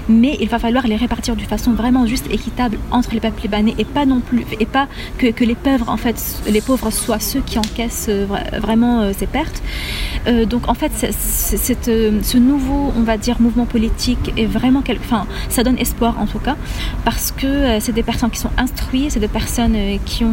mais 0.08 0.38
il 0.40 0.50
va 0.50 0.60
falloir 0.60 0.88
les 0.88 0.96
répartir 0.96 1.36
de 1.36 1.42
façon 1.42 1.74
vraiment 1.74 2.06
juste, 2.06 2.28
équitable 2.32 2.78
entre 2.92 3.14
les 3.14 3.20
peuples 3.20 3.42
libanais 3.42 3.76
et 3.78 3.86
pas 3.86 4.06
non 4.06 4.20
plus, 4.20 4.46
et 4.60 4.66
pas 4.66 4.88
que, 5.18 5.44
les 5.44 5.56
pauvres 5.56 5.90
en 5.90 5.98
fait, 5.98 6.42
les 6.48 6.62
pauvres 6.62 6.90
soient 6.92 7.20
ceux 7.20 7.42
qui 7.42 7.58
encaissent 7.58 8.10
vraiment 8.60 9.02
euh, 9.02 9.12
ces 9.18 9.28
pertes. 9.28 9.62
Euh, 10.28 10.46
donc 10.46 10.68
en 10.68 10.74
fait, 10.74 10.92
ce 10.94 12.38
nouveau, 12.38 12.92
on 12.96 13.04
va 13.04 13.18
dire, 13.18 13.40
mouvement 13.40 13.66
politique 13.66 14.34
est 14.38 14.46
vraiment, 14.46 14.82
quel... 14.84 14.98
enfin, 14.98 15.26
ça 15.50 15.64
donne 15.64 15.78
espoir 15.78 16.20
en 16.20 16.26
tout 16.26 16.40
cas, 16.40 16.56
parce 17.06 17.32
que 17.32 17.48
euh, 17.48 17.80
c'est 17.80 17.94
des 17.94 18.04
personnes 18.04 18.30
qui 18.30 18.40
sont 18.40 18.52
instruites, 18.58 19.12
c'est 19.12 19.20
des 19.20 19.28
personnes 19.28 19.76
euh, 19.76 19.98
qui 20.06 20.24
ont 20.24 20.30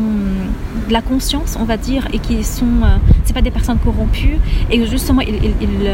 de 0.89 0.93
la 0.93 1.03
conscience, 1.03 1.57
on 1.59 1.65
va 1.65 1.77
dire, 1.77 2.07
et 2.13 2.19
qui 2.19 2.43
sont, 2.45 2.65
euh, 2.83 2.97
c'est 3.25 3.33
pas 3.33 3.43
des 3.43 3.51
personnes 3.51 3.79
corrompues, 3.79 4.39
et 4.71 4.87
justement 4.87 5.21
ils, 5.21 5.37
ils, 5.37 5.55
ils, 5.61 5.91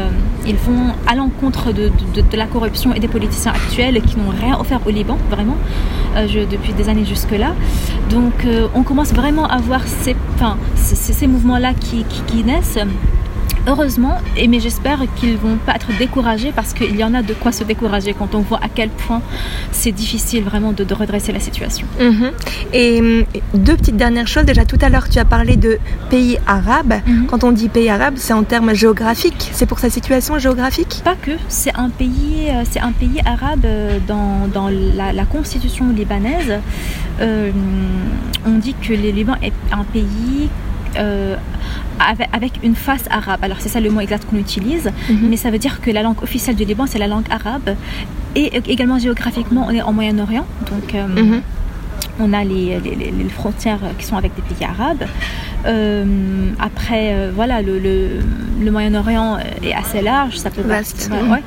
ils 0.47 0.55
vont 0.55 0.93
à 1.07 1.15
l'encontre 1.15 1.71
de, 1.71 1.91
de, 2.15 2.37
la 2.37 2.45
corruption 2.45 2.93
et 2.93 2.99
des 2.99 3.07
politiciens 3.07 3.51
actuels 3.53 4.01
qui 4.01 4.17
n'ont 4.17 4.29
rien 4.29 4.59
offert 4.59 4.79
au 4.85 4.89
Liban, 4.89 5.17
vraiment, 5.29 5.57
je, 6.15 6.39
depuis 6.49 6.73
des 6.73 6.89
années 6.89 7.05
jusque-là. 7.05 7.53
Donc 8.09 8.45
on 8.75 8.83
commence 8.83 9.13
vraiment 9.13 9.47
à 9.47 9.57
voir 9.57 9.81
ces, 9.85 10.15
enfin, 10.35 10.57
ces, 10.75 10.95
ces 10.95 11.27
mouvements-là 11.27 11.73
qui, 11.73 12.05
qui 12.27 12.43
naissent 12.43 12.79
heureusement, 13.67 14.17
et 14.37 14.47
mais 14.47 14.59
j'espère 14.59 14.99
qu'ils 15.15 15.37
vont 15.37 15.57
pas 15.57 15.75
être 15.75 15.95
découragés 15.97 16.51
parce 16.55 16.73
qu'il 16.73 16.95
y 16.95 17.03
en 17.03 17.13
a 17.13 17.21
de 17.21 17.33
quoi 17.33 17.51
se 17.51 17.63
décourager 17.63 18.13
quand 18.13 18.35
on 18.35 18.39
voit 18.39 18.59
à 18.61 18.69
quel 18.73 18.89
point 18.89 19.21
c'est 19.71 19.91
difficile 19.91 20.43
vraiment 20.43 20.71
de, 20.71 20.83
de, 20.83 20.93
redresser 20.93 21.31
la 21.31 21.39
situation. 21.39 21.87
Mmh. 21.99 22.25
Et 22.73 23.25
deux 23.53 23.75
petites 23.75 23.97
dernières 23.97 24.27
choses. 24.27 24.45
Déjà 24.45 24.65
tout 24.65 24.77
à 24.81 24.89
l'heure, 24.89 25.09
tu 25.09 25.19
as 25.19 25.25
parlé 25.25 25.55
de 25.55 25.79
pays 26.09 26.37
arabes. 26.47 26.95
Mmh. 27.05 27.25
Quand 27.25 27.43
on 27.43 27.51
dit 27.51 27.69
pays 27.69 27.89
arabe, 27.89 28.15
c'est 28.17 28.33
en 28.33 28.43
termes 28.43 28.73
géographiques. 28.73 29.49
C'est 29.53 29.65
pour 29.65 29.79
sa 29.79 29.89
situation 29.89 30.37
géographique? 30.39 31.01
Pas 31.03 31.15
que. 31.15 31.31
C'est 31.47 31.75
un 31.75 31.89
pays, 31.89 32.49
c'est 32.69 32.81
un 32.81 32.91
pays 32.91 33.21
arabe 33.25 33.65
dans, 34.07 34.47
dans 34.53 34.69
la, 34.69 35.13
la, 35.13 35.25
constitution 35.25 35.89
libanaise. 35.89 36.59
Euh, 37.21 37.51
on 38.45 38.57
dit 38.57 38.75
que 38.81 38.93
le 38.93 39.09
Liban 39.09 39.35
est 39.41 39.53
un 39.71 39.83
pays 39.83 40.49
euh, 40.97 41.35
avec, 42.33 42.53
une 42.63 42.75
face 42.75 43.05
arabe. 43.09 43.39
Alors 43.43 43.57
c'est 43.59 43.69
ça 43.69 43.79
le 43.79 43.89
mot 43.89 44.01
exact 44.01 44.25
qu'on 44.29 44.37
utilise, 44.37 44.87
mm 44.87 44.91
-hmm. 45.13 45.29
mais 45.29 45.37
ça 45.37 45.49
veut 45.51 45.59
dire 45.59 45.81
que 45.81 45.91
la 45.91 46.01
langue 46.01 46.21
officielle 46.23 46.55
du 46.55 46.65
Liban 46.65 46.85
c'est 46.91 46.99
la 47.05 47.07
langue 47.13 47.29
arabe 47.39 47.69
et 48.35 48.47
également 48.75 48.99
géographiquement 49.05 49.63
on 49.69 49.71
est 49.77 49.81
en 49.89 49.93
Moyen-Orient, 49.97 50.47
donc 50.71 50.87
euh, 50.93 51.07
mm 51.07 51.27
-hmm. 51.27 51.41
on 52.23 52.29
a 52.39 52.43
les, 52.51 52.67
les, 52.85 52.95
les, 53.19 53.29
frontières 53.39 53.83
qui 53.97 54.05
sont 54.09 54.17
avec 54.21 54.31
des 54.37 54.43
pays 54.49 54.65
arabes. 54.73 55.05
Euh, 55.65 56.05
après, 56.59 57.13
euh, 57.13 57.31
voilà, 57.33 57.61
le, 57.61 57.79
le, 57.79 58.07
le 58.61 58.71
Moyen-Orient 58.71 59.37
est 59.63 59.73
assez 59.73 60.01
large, 60.01 60.37
ça 60.37 60.49
peut 60.49 60.61
Vaste. 60.61 61.09
Ouais. 61.29 61.43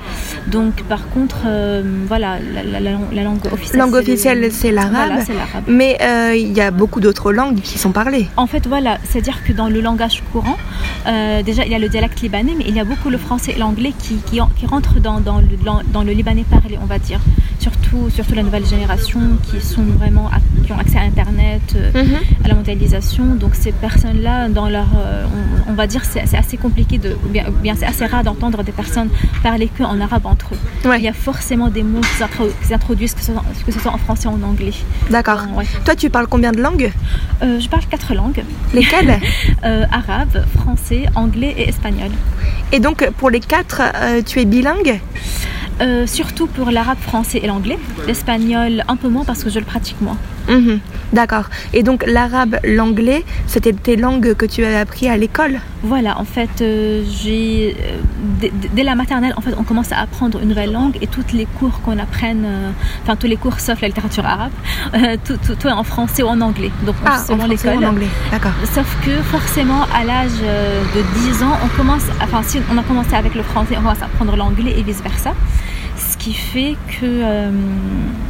Donc, 0.49 0.83
par 0.85 1.09
contre, 1.09 1.43
euh, 1.47 1.83
voilà, 2.07 2.39
la, 2.53 2.63
la, 2.63 2.81
la, 2.81 2.99
la, 3.13 3.23
langue 3.23 3.45
officielle. 3.53 3.81
Langue 3.81 3.95
officielle, 3.95 4.53
c'est 4.53 4.73
l'arabe. 4.73 4.93
Voilà, 4.93 5.23
mais 5.67 5.99
il 6.39 6.53
y 6.53 6.61
a 6.61 6.71
beaucoup 6.71 7.01
d'autres 7.01 7.33
langues 7.33 7.61
qui 7.61 7.79
sont 7.79 7.93
parlées. 7.93 8.29
En 8.37 8.47
fait, 8.47 8.67
voilà, 8.67 8.99
c'est-à-dire 9.05 9.43
que 9.45 9.53
dans 9.53 9.69
le 9.69 9.81
langage 9.81 10.23
courant, 10.33 10.59
déjà, 11.45 11.65
il 11.65 11.73
y 11.73 11.75
a 11.75 11.79
le 11.79 11.89
dialecte 11.89 12.21
libanais, 12.21 12.55
mais 12.57 12.65
il 12.69 12.75
y 12.75 12.81
a 12.81 12.85
beaucoup 12.85 13.11
le 13.11 13.19
français 13.19 13.53
et 13.57 13.59
l'anglais 13.59 13.93
qui, 13.99 14.17
qui, 14.17 14.41
qui, 14.57 14.67
rentrent 14.67 15.01
dans, 15.01 15.21
dans, 15.21 15.39
le, 15.39 15.47
dans 15.93 16.03
le 16.03 16.13
libanais 16.13 16.45
parlé, 16.49 16.79
on 16.83 16.87
va 16.87 16.99
dire. 16.99 17.21
Surtout, 17.59 18.11
surtout 18.11 18.35
la 18.35 18.43
nouvelle 18.43 18.67
génération 18.67 19.21
qui 19.51 19.61
sont 19.61 19.85
vraiment 19.99 20.29
qui 20.65 20.73
ont 20.73 20.79
accès 20.79 20.99
à 20.99 21.03
Internet, 21.03 21.77
mhm. 21.95 22.17
à 22.45 22.49
la 22.49 22.55
mondialisation. 22.55 23.35
Donc 23.35 23.55
ces 23.55 23.73
personnes-là, 23.73 24.49
dans 24.49 24.69
leur, 24.69 24.89
on, 25.69 25.73
va 25.73 25.87
dire, 25.87 26.03
c'est 26.05 26.37
assez 26.37 26.57
compliqué 26.57 26.99
de, 26.99 27.17
bien, 27.29 27.45
bien 27.63 27.75
c'est 27.77 27.87
assez 27.87 28.07
rare 28.07 28.25
d'entendre 28.25 28.63
des 28.63 28.73
personnes 28.73 29.09
parler 29.43 29.69
que 29.69 29.83
en 29.83 30.01
arabe 30.01 30.27
entre 30.27 30.55
eux. 30.55 30.91
Il 30.97 31.03
y 31.03 31.09
a 31.09 31.13
forcément 31.13 31.69
des 31.69 31.83
mots 31.83 32.01
qui 32.01 32.67
s'introduisent, 32.69 33.15
que, 33.15 33.21
que, 33.67 33.73
ce 33.73 33.81
soit 33.81 33.93
en 33.93 33.99
français 33.99 34.29
ou 34.29 34.33
en 34.33 34.43
anglais. 34.43 34.73
D'accord. 35.11 35.43
Toi, 35.85 35.95
tu 35.95 36.11
parles 36.11 36.27
combien 36.29 36.53
de 36.53 36.61
langues? 36.61 36.93
Je 37.43 37.69
parle 37.69 37.85
quatre 37.87 38.15
langues. 38.15 38.45
Lesquelles? 38.73 39.21
Arabe, 39.63 40.45
français, 40.59 41.05
anglais 41.15 41.55
et 41.57 41.69
espagnol. 41.69 42.11
Et 42.73 42.81
donc, 42.81 43.09
pour 43.19 43.31
les 43.31 43.41
quatre, 43.41 43.83
tu 44.27 44.41
es 44.41 44.45
bilingue? 44.45 45.01
Euh, 45.81 46.07
surtout 46.07 46.47
pour 46.47 46.71
l'arabe 46.71 46.99
français 46.99 47.41
et 47.43 47.47
l'anglais. 47.47 47.79
L'espagnol 48.07 48.85
un 48.89 48.97
peu 48.97 49.09
moins 49.09 49.25
parce 49.25 49.43
que 49.45 49.51
je 49.51 49.59
le 49.59 49.65
pratique 49.65 50.01
moins. 50.01 50.19
Mhm. 50.49 50.81
D'accord. 51.13 51.47
Et 51.73 51.83
donc 51.83 52.05
l'arabe, 52.07 52.57
l'anglais, 52.65 53.25
c'était 53.47 53.73
tes 53.73 53.97
langues 53.97 54.35
que 54.35 54.47
tu 54.47 54.65
as 54.65 54.79
appris 54.81 55.09
à 55.09 55.17
l'école? 55.17 55.61
Voilà, 55.85 56.19
en 56.19 56.25
fait, 56.25 56.63
euh, 56.63 57.05
j'ai 57.07 57.77
euh, 57.79 58.49
dès, 58.75 58.83
la 58.83 58.95
maternelle, 58.95 59.35
en 59.37 59.43
fait, 59.43 59.55
on 59.59 59.65
commence 59.65 59.93
à 59.93 59.99
apprendre 59.99 60.41
une 60.41 60.49
nouvelle 60.49 60.73
langue 60.73 60.97
et 61.03 61.07
tous 61.07 61.33
les 61.35 61.45
cours 61.45 61.81
qu'on 61.83 61.99
apprenne, 61.99 62.47
enfin 63.03 63.17
tous 63.17 63.27
les 63.27 63.37
cours 63.37 63.61
sauf 63.61 63.81
la 63.81 63.89
littérature 63.89 64.25
arabe, 64.25 64.53
tout, 65.25 65.37
tout, 65.37 65.69
est 65.69 65.73
en 65.73 65.85
français 65.85 66.23
ou 66.23 66.29
en 66.29 66.41
anglais. 66.41 66.71
Donc 66.87 66.97
ah, 67.05 67.19
selon 67.19 67.47
l'école. 67.47 67.85
En 67.85 67.91
anglais, 67.91 68.09
d'accord. 68.31 68.53
Sauf 68.65 68.97
que 69.05 69.11
forcément, 69.25 69.83
à 69.95 70.05
l'âge 70.05 70.41
de 70.41 71.03
10 71.31 71.43
ans, 71.43 71.59
on 71.63 71.77
commence, 71.77 72.05
enfin 72.23 72.43
si 72.43 72.61
on 72.73 72.79
a 72.79 72.83
commencé 72.83 73.15
avec 73.15 73.35
le 73.35 73.43
français, 73.43 73.75
on 73.77 73.83
commence 73.83 74.03
à 74.03 74.07
apprendre 74.07 74.37
l'anglais 74.37 74.75
et 74.77 74.83
vice 74.83 75.03
versa 75.03 75.35
ce 75.97 76.17
qui 76.17 76.33
fait 76.33 76.77
que 76.89 77.05
euh, 77.05 77.51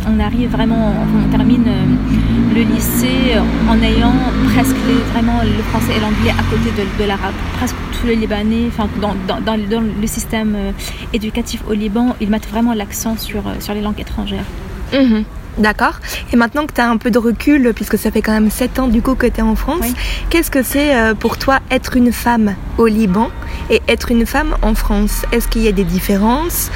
on 0.07 0.21
arrive 0.21 0.51
vraiment, 0.51 0.93
on 0.93 1.31
termine 1.31 1.65
euh, 1.67 2.55
le 2.55 2.63
lycée 2.63 3.39
en 3.69 3.81
ayant 3.83 4.15
presque 4.55 4.77
vraiment 5.13 5.41
le 5.43 5.63
français 5.71 5.97
et 5.97 6.01
l'anglais 6.01 6.31
à 6.31 6.43
côté 6.51 6.71
de, 6.99 7.05
l'arabe. 7.05 7.35
Presque 7.57 7.77
tous 7.99 8.07
les 8.07 8.17
Libanais, 8.17 8.69
enfin 8.69 8.89
dans, 9.01 9.15
dans, 9.41 9.57
le 9.57 10.07
système 10.07 10.55
euh, 10.57 10.73
éducatif 11.13 11.63
au 11.69 11.73
Liban, 11.73 12.17
ils 12.21 12.29
mettent 12.29 12.49
vraiment 12.49 12.75
l'accent 12.75 13.17
sur, 13.17 13.43
sur 13.61 13.75
les 13.75 13.81
langues 13.81 14.01
étrangères. 14.01 14.45
Mhm. 14.93 15.25
D'accord. 15.57 16.01
Et 16.33 16.37
maintenant 16.37 16.67
que 16.67 16.73
tu 16.73 16.81
as 16.81 16.91
un 16.91 16.97
peu 16.97 17.13
de 17.13 17.19
recul, 17.19 17.73
puisque 17.77 17.97
ça 17.97 18.11
fait 18.11 18.23
quand 18.23 18.33
même 18.33 18.51
7 18.51 18.81
ans 18.81 18.89
du 18.89 19.03
coup 19.03 19.15
que 19.15 19.29
tu 19.29 19.39
es 19.39 19.43
en 19.43 19.55
France, 19.55 19.87
qu'est-ce 20.29 20.51
que 20.51 20.65
c'est 20.65 20.93
pour 21.21 21.39
toi 21.39 21.61
être 21.71 21.97
une 21.97 22.11
femme 22.11 22.57
au 22.77 22.89
Liban 22.89 23.31
et 23.71 23.81
être 23.87 24.11
une 24.11 24.27
femme 24.27 24.57
en 24.63 24.75
France? 24.75 25.25
Est-ce 25.31 25.47
qu'il 25.47 25.63
y 25.63 25.69
a 25.69 25.73
des 25.73 25.85
différences? 25.85 26.73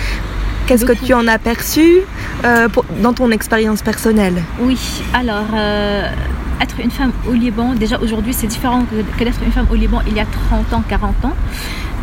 Qu'est-ce 0.69 0.85
que 0.85 0.93
tu 0.93 1.15
en 1.15 1.27
as 1.27 1.39
perçu 1.39 2.01
euh, 2.45 2.69
dans 3.03 3.15
ton 3.15 3.31
expérience 3.31 3.81
personnelle? 3.81 4.35
Oui, 4.61 4.79
alors 5.15 5.47
euh, 5.55 6.07
être 6.61 6.79
une 6.81 6.91
femme 6.91 7.13
au 7.27 7.33
Liban, 7.33 7.73
déjà 7.73 7.99
aujourd'hui 7.99 8.35
c'est 8.35 8.49
différent 8.49 8.85
que, 8.85 9.25
d'être 9.25 9.43
une 9.43 9.51
femme 9.51 9.67
au 9.73 9.75
Liban 9.75 10.03
il 10.07 10.15
y 10.15 10.21
a 10.21 10.27
30 10.27 10.75
ans, 10.75 10.85
40 10.87 11.25
ans. 11.25 11.33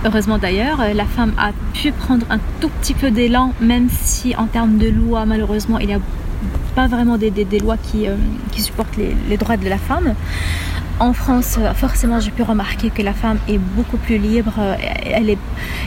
Heureusement 0.03 0.39
d'ailleurs, 0.39 0.81
euh, 0.81 0.93
la 0.93 1.05
femme 1.05 1.33
a 1.37 1.51
pu 1.73 1.91
prendre 1.91 2.25
un 2.31 2.39
tout 2.59 2.69
petit 2.81 2.95
peu 2.95 3.11
d'élan, 3.11 3.53
même 3.61 3.87
si 3.91 4.35
en 4.35 4.47
termes 4.47 4.79
de 4.79 4.89
loi, 4.89 5.27
malheureusement, 5.27 5.77
il 5.77 5.85
n'y 5.85 5.93
a 5.93 6.01
pas 6.73 6.87
vraiment 6.87 7.19
des, 7.19 7.31
lois 7.59 7.77
qui, 7.77 8.07
supportent 8.59 8.97
les, 8.97 9.37
droits 9.37 9.57
de 9.57 9.69
la 9.69 9.77
femme. 9.77 10.15
En 10.99 11.11
France, 11.11 11.57
euh, 11.59 11.73
forcément, 11.73 12.21
j'ai 12.21 12.31
pu 12.31 12.41
remarquer 12.41 12.89
que 12.89 13.01
la 13.01 13.11
femme 13.11 13.37
est 13.49 13.57
beaucoup 13.57 13.97
plus 13.97 14.17
libre. 14.17 14.53
Euh, 14.59 14.75
elle 15.03 15.35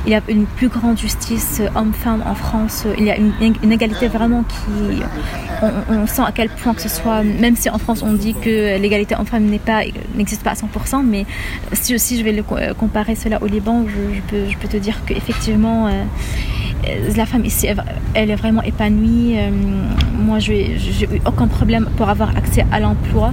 il 0.07 0.13
y 0.13 0.15
a 0.15 0.21
une 0.29 0.45
plus 0.45 0.69
grande 0.69 0.99
justice 0.99 1.61
euh, 1.61 1.69
homme-femme 1.75 2.23
en 2.27 2.35
France. 2.35 2.87
Il 2.99 3.05
y 3.05 3.11
a 3.11 3.17
une, 3.17 3.73
égalité 3.73 4.09
vraiment 4.09 4.43
qui. 4.43 5.03
On, 5.63 6.07
sent 6.07 6.23
à 6.23 6.33
quel 6.33 6.51
point 6.51 6.75
que 6.75 6.83
ce 6.83 6.91
soit. 6.91 7.23
Même 7.23 7.57
si 7.57 7.71
en 7.71 7.79
France 7.79 8.03
on 8.03 8.13
dit 8.13 8.35
que 8.35 8.79
l'égalité 8.79 9.15
homme-femme 9.19 9.45
n'existe 10.15 10.43
pas 10.43 10.51
à 10.51 10.55
100%, 10.55 11.05
mais 11.05 11.25
si 11.73 12.19
je 12.19 12.23
vais 12.23 12.43
comparer 12.79 13.15
cela 13.15 13.43
au 13.43 13.47
Liban, 13.47 13.85
je, 13.89 14.57
peux, 14.59 14.69
te 14.69 14.77
dire 14.77 15.01
qu'effectivement. 15.07 15.89
la 17.17 17.27
femme 17.27 17.45
ici, 17.45 17.67
elle 18.15 18.31
est 18.31 18.37
vraiment 18.37 18.63
épanouie. 18.63 19.37
moi, 20.15 20.39
je 20.39 20.53
n'ai 20.53 21.17
eu 21.17 21.21
aucun 21.27 21.49
problème 21.49 21.89
pour 21.97 22.09
avoir 22.09 22.37
accès 22.37 22.65
à 22.71 22.79
l'emploi. 22.79 23.33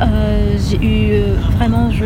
Euh, 0.00 0.56
j'ai 0.56 0.76
eu 0.76 1.12
euh, 1.12 1.34
vraiment, 1.58 1.90
je, 1.90 2.04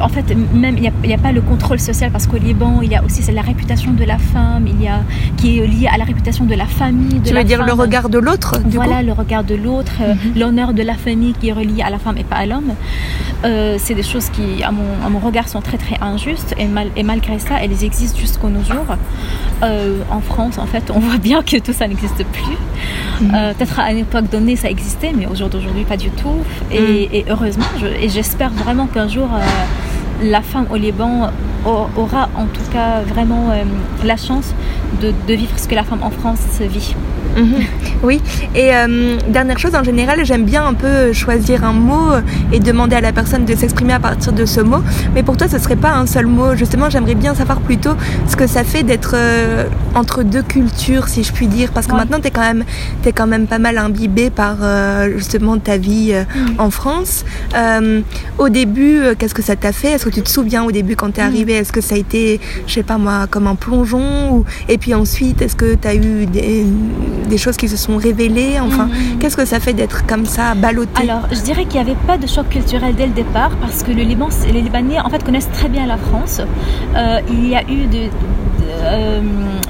en 0.00 0.08
fait, 0.08 0.34
même 0.52 0.76
il 0.76 0.90
n'y 1.06 1.14
a, 1.14 1.18
pas 1.18 1.32
le 1.32 1.40
contrôle 1.40 1.78
social 1.78 2.10
parce 2.10 2.26
qu'au 2.26 2.36
Liban, 2.36 2.80
il 2.82 2.90
y 2.90 2.96
a 2.96 3.04
aussi 3.04 3.22
la 3.32 3.42
réputation 3.42 3.92
de 3.92 4.04
la 4.04 4.18
femme, 4.18 4.66
il 4.66 4.82
y 4.82 4.88
a 4.88 5.00
qui 5.36 5.58
est 5.58 5.66
liée 5.66 5.88
à 5.92 5.96
la 5.96 6.04
réputation 6.04 6.44
de 6.44 6.54
la 6.54 6.66
famille. 6.66 7.20
De 7.20 7.28
tu 7.28 7.34
veux 7.34 7.44
dire 7.44 7.62
le 7.64 7.72
regard 7.72 8.08
de 8.08 8.18
l'autre 8.18 8.56
Voilà, 8.66 9.02
le 9.02 9.12
regard 9.12 9.44
de 9.44 9.54
l'autre, 9.54 9.92
euh, 10.00 10.14
l'honneur 10.36 10.72
de 10.72 10.82
la 10.82 10.94
famille 10.94 11.32
qui 11.34 11.48
est 11.48 11.52
relié 11.52 11.82
à 11.82 11.90
la 11.90 11.98
femme 11.98 12.18
et 12.18 12.24
pas 12.24 12.36
à 12.36 12.46
l'homme. 12.46 12.74
Euh, 13.44 13.76
c'est 13.78 13.94
des 13.94 14.02
choses 14.02 14.30
qui, 14.30 14.62
à 14.62 14.72
mon, 14.72 15.18
regard, 15.18 15.48
sont 15.48 15.60
très 15.60 15.78
très 15.78 15.96
injustes 16.00 16.54
et, 16.58 16.66
mal, 16.66 16.88
et 16.96 17.02
malgré 17.02 17.38
ça, 17.38 17.62
elles 17.62 17.84
existent 17.84 18.18
jusqu'au 18.18 18.48
nos 18.48 18.62
jours. 18.62 18.96
Euh, 19.62 19.98
en 20.10 20.20
France, 20.20 20.58
en 20.58 20.66
fait, 20.66 20.90
on 20.94 20.98
voit 20.98 21.18
bien 21.18 21.42
que 21.42 21.58
tout 21.58 21.72
ça 21.72 21.86
n'existe 21.86 22.24
plus. 22.24 22.56
Mhm. 23.20 23.54
Peut-être 23.56 23.80
à 23.80 23.92
une 23.92 23.98
époque 23.98 24.30
donnée, 24.30 24.56
ça 24.56 24.70
existait, 24.70 25.12
mais 25.16 25.26
aujourd'hui, 25.26 25.84
pas 25.88 25.96
du 25.96 26.10
tout. 26.10 26.38
Et, 26.72 27.24
mhm. 27.24 27.30
heureusement, 27.30 27.64
et 28.00 28.08
j'espère 28.08 28.50
vraiment 28.50 28.86
qu'un 28.86 29.08
jour 29.08 29.28
la 30.22 30.42
femme 30.42 30.66
au 30.70 30.76
Liban 30.76 31.30
aura 31.64 32.28
en 32.36 32.46
tout 32.46 32.70
cas 32.72 33.02
vraiment 33.02 33.50
euh, 33.50 33.64
la 34.04 34.16
chance 34.16 34.54
de, 35.00 35.34
vivre 35.34 35.58
ce 35.58 35.68
que 35.68 35.74
la 35.74 35.84
femme 35.84 36.02
en 36.02 36.10
France 36.10 36.40
vit. 36.60 36.94
Mhm. 37.36 37.64
Oui, 38.02 38.20
et 38.54 38.74
euh, 38.74 39.16
dernière 39.28 39.58
chose, 39.58 39.74
en 39.74 39.82
général, 39.82 40.24
j'aime 40.24 40.44
bien 40.44 40.64
un 40.64 40.74
peu 40.74 41.12
choisir 41.12 41.64
un 41.64 41.72
mot 41.72 42.10
et 42.52 42.60
demander 42.60 42.96
à 42.96 43.00
la 43.00 43.12
personne 43.12 43.44
de 43.44 43.54
s'exprimer 43.54 43.92
à 43.92 44.00
partir 44.00 44.32
de 44.32 44.46
ce 44.46 44.60
mot. 44.60 44.82
Mais 45.14 45.22
pour 45.22 45.36
toi, 45.36 45.48
ce 45.48 45.58
serait 45.58 45.76
pas 45.76 45.92
un 45.92 46.06
seul 46.06 46.26
mot. 46.26 46.54
Justement, 46.54 46.90
j'aimerais 46.90 47.14
bien 47.16 47.34
savoir 47.34 47.60
plutôt 47.60 47.92
ce 48.28 48.36
que 48.36 48.46
ça 48.46 48.64
fait 48.64 48.82
d'être 48.82 49.12
euh, 49.14 49.64
entre 49.94 50.22
deux 50.22 50.42
cultures, 50.42 51.08
si 51.08 51.22
je 51.24 51.32
puis 51.32 51.48
dire. 51.48 51.70
Parce 51.72 51.86
que 51.86 51.94
maintenant, 51.94 52.20
tu 52.20 52.28
es, 52.28 52.30
quand 52.30 52.42
même, 52.42 52.64
es 53.04 53.12
quand 53.12 53.26
même 53.26 53.46
pas 53.46 53.58
mal 53.58 53.78
imbibé 53.78 54.30
par 54.30 54.56
justement 55.16 55.58
ta 55.58 55.76
vie 55.76 56.12
mm. 56.12 56.60
en 56.60 56.70
France. 56.70 57.24
au 58.38 58.48
début, 58.48 59.02
qu'est-ce 59.18 59.34
que 59.34 59.42
ça 59.42 59.56
t'a 59.56 59.72
fait? 59.72 59.92
Est-ce 59.92 60.04
que 60.04 60.10
tu 60.10 60.22
te 60.22 60.30
souviens 60.30 60.64
au 60.64 60.72
début 60.72 60.96
quand 60.96 61.12
tu 61.12 61.20
es 61.20 61.24
mm. 61.24 61.26
arrivé 61.26 61.52
Est-ce 61.54 61.72
que 61.72 61.80
ça 61.80 61.94
a 61.94 61.98
été, 61.98 62.40
je 62.66 62.74
sais 62.74 62.82
pas 62.82 62.98
moi, 62.98 63.26
comme 63.28 63.46
un 63.46 63.56
plongeon 63.56 64.32
ou... 64.32 64.44
Et 64.68 64.77
puis 64.78 64.94
ensuite, 64.94 65.42
est-ce 65.42 65.56
que 65.56 65.74
tu 65.74 65.88
as 65.88 65.94
eu 65.94 66.26
des, 66.26 66.64
des 67.28 67.38
choses 67.38 67.56
qui 67.56 67.68
se 67.68 67.76
sont 67.76 67.96
révélées 67.96 68.58
Enfin, 68.60 68.86
mm. 68.86 69.18
qu'est-ce 69.18 69.36
que 69.36 69.44
ça 69.44 69.60
fait 69.60 69.72
d'être 69.72 70.06
comme 70.06 70.26
ça, 70.26 70.54
ballotté 70.54 71.02
Alors, 71.02 71.26
je 71.30 71.40
dirais 71.40 71.64
qu'il 71.64 71.80
n'y 71.82 71.90
avait 71.90 72.00
pas 72.06 72.18
de 72.18 72.26
choc 72.26 72.48
culturel 72.48 72.94
dès 72.94 73.06
le 73.06 73.12
départ 73.12 73.50
parce 73.60 73.82
que 73.82 73.92
le 73.92 74.02
Liban, 74.02 74.28
les 74.52 74.62
Libanais 74.62 75.00
en 75.00 75.10
fait 75.10 75.22
connaissent 75.24 75.50
très 75.52 75.68
bien 75.68 75.86
la 75.86 75.98
France. 75.98 76.40
Euh, 76.96 77.20
il 77.30 77.48
y 77.48 77.54
a 77.54 77.62
eu 77.62 77.86
de, 77.86 78.08
euh, 78.78 79.20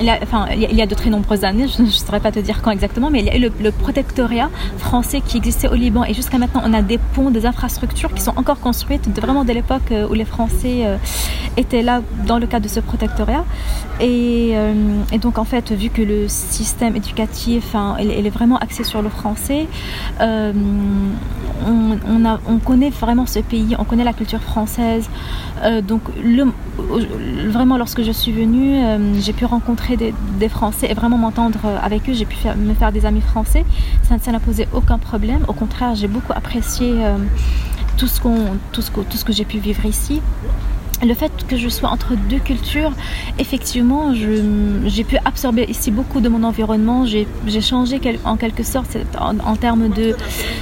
il, 0.01 0.77
y 0.77 0.83
a, 0.83 0.87
de 0.87 0.95
très 0.95 1.11
nombreuses 1.11 1.45
années, 1.45 1.67
je 1.69 1.83
ne 1.83 1.89
saurais 1.89 2.21
pas 2.21 2.33
te 2.33 2.39
dire 2.39 2.63
quand 2.63 2.71
exactement, 2.71 3.11
mais 3.11 3.21
il 3.21 3.27
y 3.27 3.31
a 3.31 3.37
eu 3.37 3.51
le, 3.61 3.71
protectorat 3.73 4.51
français 4.79 5.21
qui 5.21 5.37
existait 5.37 5.69
au 5.69 5.75
Liban 5.75 6.05
et 6.05 6.15
jusqu'à 6.15 6.39
maintenant 6.39 6.63
on 6.65 6.73
a 6.75 6.83
des 6.83 6.99
ponts, 6.99 7.31
des 7.31 7.47
infrastructures 7.47 8.13
qui 8.13 8.23
sont 8.23 8.37
encore 8.37 8.61
construites 8.61 9.09
vraiment 9.09 9.45
de 9.45 9.53
l'époque 9.53 9.91
euh, 9.93 10.09
où 10.09 10.15
les 10.15 10.25
Français 10.25 10.85
étaient 11.57 11.83
là 11.83 12.03
dans 12.27 12.39
le 12.39 12.47
cadre 12.47 12.65
de 12.65 12.71
ce 12.71 12.81
protectorat. 12.81 13.45
Et, 14.01 14.55
donc 15.21 15.39
en 15.39 15.45
fait, 15.45 15.73
vu 15.73 15.91
que 15.91 16.03
le 16.03 16.29
système 16.29 16.95
éducatif, 16.97 17.65
enfin, 17.67 17.97
il, 18.01 18.27
est 18.27 18.31
vraiment 18.31 18.59
axé 18.59 18.85
sur 18.85 19.03
le 19.03 19.09
français, 19.09 19.67
on, 21.67 22.59
connaît 22.59 22.91
vraiment 22.91 23.27
ce 23.27 23.41
pays, 23.41 23.75
on 23.79 23.85
connaît 23.85 24.05
la 24.05 24.13
culture 24.13 24.43
française. 24.43 25.09
donc 25.87 26.03
le, 26.23 26.45
vraiment 27.49 27.77
lorsque 27.77 28.03
je 28.03 28.13
suis 28.13 28.33
venue, 28.33 28.85
euh, 28.85 29.21
j'ai 29.21 29.33
pu 29.33 29.45
rencontrer 29.45 29.97
des, 29.97 30.49
Français 30.49 30.89
et 30.91 30.95
vraiment 30.95 31.19
m'entendre 31.19 31.59
euh, 31.65 31.79
avec 31.83 32.09
eux. 32.09 32.15
J'ai 32.15 32.25
pu 32.25 32.37
me 32.57 32.75
faire 32.75 32.93
des 32.93 33.05
amis 33.05 33.21
français. 33.21 33.65
Ça, 34.03 34.33
n'a 34.33 34.41
posé 34.41 34.67
aucun 34.73 34.99
problème. 34.99 35.45
Au 35.49 35.53
contraire, 35.53 35.95
j'ai 35.95 36.09
beaucoup 36.09 36.33
apprécié 36.33 36.93
euh, 37.05 37.17
tout 37.97 38.07
ce 38.07 39.25
que 39.25 39.33
j'ai 39.33 39.45
pu 39.45 39.59
vivre 39.59 39.85
ici 39.85 40.23
le 41.03 41.15
fait 41.15 41.33
que 41.47 41.57
je 41.57 41.69
sois 41.69 41.89
entre 41.89 42.15
deux 42.29 42.39
cultures, 42.39 42.93
effectivement, 43.39 44.13
j'ai 44.15 45.05
pu 45.05 45.17
absorber 45.25 45.65
ici 45.69 45.91
beaucoup 45.91 46.21
de 46.21 46.29
mon 46.29 46.43
environnement. 46.43 47.05
J'ai 47.07 47.61
changé 47.61 48.01
en 48.25 48.37
quelque 48.37 48.63
sorte 48.63 48.97
en, 49.19 49.57
termes 49.57 49.89
de... 49.89 50.17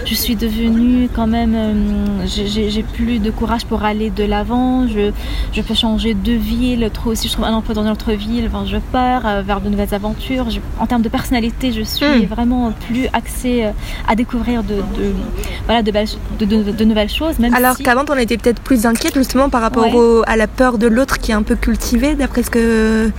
Je 0.05 0.15
suis 0.15 0.37
devenue 0.37 1.09
quand 1.15 1.27
même... 1.27 1.55
Euh, 1.55 2.27
j'ai 2.27 2.83
plus 2.83 3.19
de 3.19 3.31
courage 3.31 3.65
pour 3.65 3.85
aller 3.85 4.11
de 4.11 4.25
l'avant. 4.25 4.87
Je, 4.87 5.11
je, 5.53 5.63
peux 5.63 5.75
changer 5.75 6.15
de 6.15 6.33
ville. 6.33 6.89
Trop, 6.93 7.15
si 7.15 7.29
je 7.29 7.33
trouve 7.33 7.45
un 7.45 7.53
emploi 7.53 7.75
dans 7.75 7.85
une 7.85 7.91
autre 7.91 8.13
ville, 8.13 8.51
je 8.67 8.77
pars 8.77 9.27
euh, 9.27 9.43
vers 9.43 9.61
de 9.61 9.69
nouvelles 9.69 9.95
aventures. 9.95 10.47
en 10.79 10.87
termes 10.87 11.03
de 11.03 11.09
personnalité, 11.09 11.73
je 11.73 11.83
suis 11.83 12.05
hmm. 12.05 12.27
vraiment 12.27 12.73
plus 12.89 13.07
axée 13.13 13.65
euh, 13.65 13.71
à 14.09 14.15
découvrir 14.15 14.63
de, 14.63 14.77
voilà, 15.67 15.83
de, 15.83 15.93
de, 16.45 16.85
nouvelles 16.85 17.09
choses. 17.09 17.39
Même 17.39 17.55
Alors 17.55 17.77
qu'avant, 17.79 18.05
on 18.09 18.17
était 18.17 18.37
peut-être 18.37 18.61
plus 18.61 18.87
inquiète 18.87 19.15
justement 19.15 19.49
par 19.49 19.61
rapport 19.61 19.95
au 19.95 20.23
à 20.27 20.37
la 20.37 20.47
peur 20.49 20.77
de 20.79 20.87
l'autre 20.87 21.19
qui 21.19 21.31
est 21.31 21.35
un 21.35 21.43
peu 21.43 21.55
cultivée, 21.55 22.15
d'après 22.15 22.43
ce 22.43 22.51
que 22.51 23.11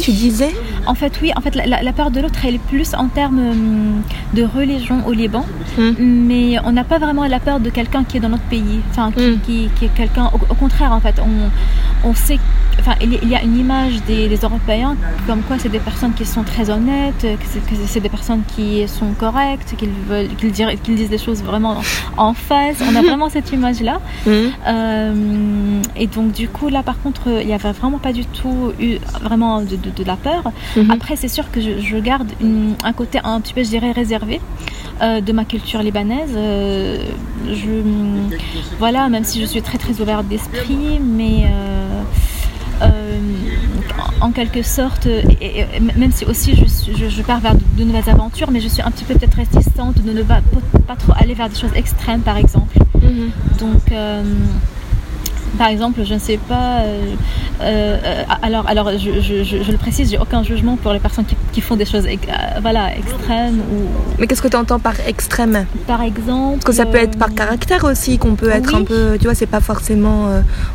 tu 0.00 0.12
disais? 0.12 0.54
En 0.86 0.94
fait, 0.94 1.12
oui. 1.22 1.30
En 1.36 1.40
fait, 1.40 1.54
la, 1.54 1.82
la 1.82 1.92
peur 1.92 2.10
de 2.10 2.20
l'autre, 2.20 2.40
elle 2.44 2.54
est 2.56 2.58
plus 2.68 2.94
en 2.94 3.06
termes 3.08 3.38
hum, 3.38 4.02
de 4.34 4.42
religion 4.44 5.06
au 5.06 5.12
Liban. 5.12 5.44
Mm. 5.78 5.90
Mais 5.98 6.56
on 6.64 6.72
n'a 6.72 6.84
pas 6.84 6.98
vraiment 6.98 7.24
la 7.26 7.40
peur 7.40 7.60
de 7.60 7.70
quelqu'un 7.70 8.04
qui 8.04 8.16
est 8.16 8.20
dans 8.20 8.28
notre 8.28 8.44
pays. 8.44 8.80
Enfin, 8.90 9.10
qui, 9.12 9.22
Mm. 9.26 9.40
qui- 9.40 9.68
qui 9.76 9.84
est 9.86 9.94
quelqu'un. 9.94 10.26
Au, 10.34 10.38
au 10.52 10.54
contraire, 10.54 10.92
en 10.92 11.00
fait, 11.00 11.16
on, 11.20 12.08
on 12.08 12.14
sait. 12.14 12.38
Enfin, 12.78 12.94
il 13.02 13.12
y- 13.28 13.34
a 13.34 13.42
une 13.42 13.58
image 13.58 14.02
des, 14.06 14.26
des 14.28 14.36
Européens 14.38 14.96
comme 15.26 15.42
quoi 15.42 15.56
c'est 15.58 15.68
des 15.68 15.80
personnes 15.80 16.14
qui 16.14 16.24
sont 16.24 16.44
très 16.44 16.70
honnêtes, 16.70 17.20
que 17.20 17.74
c'est, 17.86 18.00
des 18.00 18.08
personnes 18.08 18.42
qui 18.56 18.88
sont 18.88 19.12
correctes, 19.18 19.74
qu'ils 19.76 19.90
veulent, 20.08 20.28
qu'ils, 20.38 20.52
disent 20.96 21.10
des 21.10 21.18
choses 21.18 21.42
vraiment 21.42 21.76
en 22.16 22.32
face. 22.32 22.78
On 22.90 22.96
a 22.96 23.02
vraiment 23.08 23.28
cette 23.28 23.52
image-là. 23.52 24.00
Mm. 24.26 24.30
Euh, 24.66 25.82
et 25.96 26.06
donc 26.06 26.32
du 26.32 26.48
coup 26.48 26.68
là 26.68 26.82
par 26.82 26.98
contre 27.02 27.22
il 27.40 27.46
n'y 27.46 27.52
avait 27.54 27.72
vraiment 27.72 27.98
pas 27.98 28.12
du 28.12 28.24
tout 28.24 28.72
eu 28.80 28.96
vraiment 29.20 29.60
de, 29.60 29.76
de- 29.76 29.90
de 29.94 30.04
la 30.04 30.16
peur. 30.16 30.44
Mhm. 30.76 30.90
Après 30.90 31.16
c'est 31.16 31.28
sûr 31.28 31.50
que 31.50 31.60
je, 31.60 31.80
je 31.80 31.96
garde 31.98 32.28
une- 32.40 32.74
un 32.84 32.92
côté 32.92 33.18
un 33.24 33.40
petit 33.40 33.54
peu 33.54 33.62
je 33.64 33.68
dirais 33.70 33.92
réservé 33.92 34.40
euh, 35.02 35.20
de 35.20 35.32
ma 35.32 35.44
culture 35.44 35.82
libanaise. 35.82 36.30
Euh, 36.36 36.98
je, 37.52 37.82
voilà 38.78 39.08
même 39.08 39.24
si 39.24 39.40
je 39.40 39.46
suis 39.46 39.62
très 39.62 39.78
très 39.78 40.00
ouverte 40.00 40.26
d'esprit 40.28 41.00
mais 41.00 41.46
euh, 41.46 42.02
en 44.20 44.30
quelque 44.32 44.62
sorte, 44.62 45.06
et, 45.06 45.24
et- 45.40 45.60
et 45.76 45.80
même 45.80 46.12
si 46.12 46.24
aussi 46.24 46.54
je, 46.54 46.64
suis- 46.66 46.94
je, 46.96 47.08
je 47.08 47.22
pars 47.22 47.40
vers 47.40 47.54
de, 47.54 47.60
de 47.78 47.84
nouvelles 47.84 48.08
aventures, 48.08 48.50
mais 48.50 48.60
je 48.60 48.68
suis 48.68 48.82
un 48.82 48.90
petit 48.90 49.04
peu 49.04 49.14
peut-être 49.14 49.34
réticente 49.36 50.02
de 50.02 50.12
ne 50.12 50.22
pas, 50.22 50.40
pas 50.86 50.96
trop 50.96 51.12
aller 51.16 51.34
vers 51.34 51.48
des 51.48 51.56
choses 51.56 51.72
extrêmes 51.74 52.20
par 52.20 52.36
exemple. 52.36 52.78
Mhm. 53.02 53.30
Donc, 53.58 53.82
par 55.58 55.68
exemple, 55.68 56.00
je 56.04 56.14
ne 56.14 56.18
sais 56.18 56.38
pas. 56.38 56.80
euh, 56.80 57.04
euh, 57.62 57.98
euh, 58.04 58.22
alors, 58.42 58.66
alors 58.68 58.90
je, 58.98 59.20
je- 59.20 59.44
je- 59.44 59.62
je 59.62 59.70
le 59.72 59.76
précise, 59.78 60.10
j'ai 60.10 60.18
aucun 60.18 60.42
jugement 60.42 60.76
pour 60.76 60.92
les 60.92 60.98
personnes 60.98 61.24
qui, 61.26 61.36
qui 61.52 61.60
font 61.60 61.76
des 61.76 61.84
choses 61.84 62.06
voilà, 62.62 62.96
extrêmes 62.96 63.58
ou, 63.60 63.86
Mais 64.18 64.26
qu'est-ce 64.26 64.42
que 64.42 64.48
tu 64.48 64.56
entends 64.56 64.78
par 64.78 64.94
extrême? 65.06 65.66
Par 65.86 66.02
exemple. 66.02 66.54
Parce 66.54 66.64
que 66.64 66.72
ça 66.72 66.86
peut 66.86 66.98
être 66.98 67.18
par 67.18 67.34
caractère 67.34 67.84
aussi, 67.84 68.18
qu'on 68.18 68.34
peut 68.34 68.50
être 68.50 68.72
oui. 68.74 68.80
un 68.80 68.84
peu, 68.84 69.16
tu 69.18 69.24
vois, 69.24 69.34
c'est 69.34 69.46
pas 69.46 69.60
forcément 69.60 70.26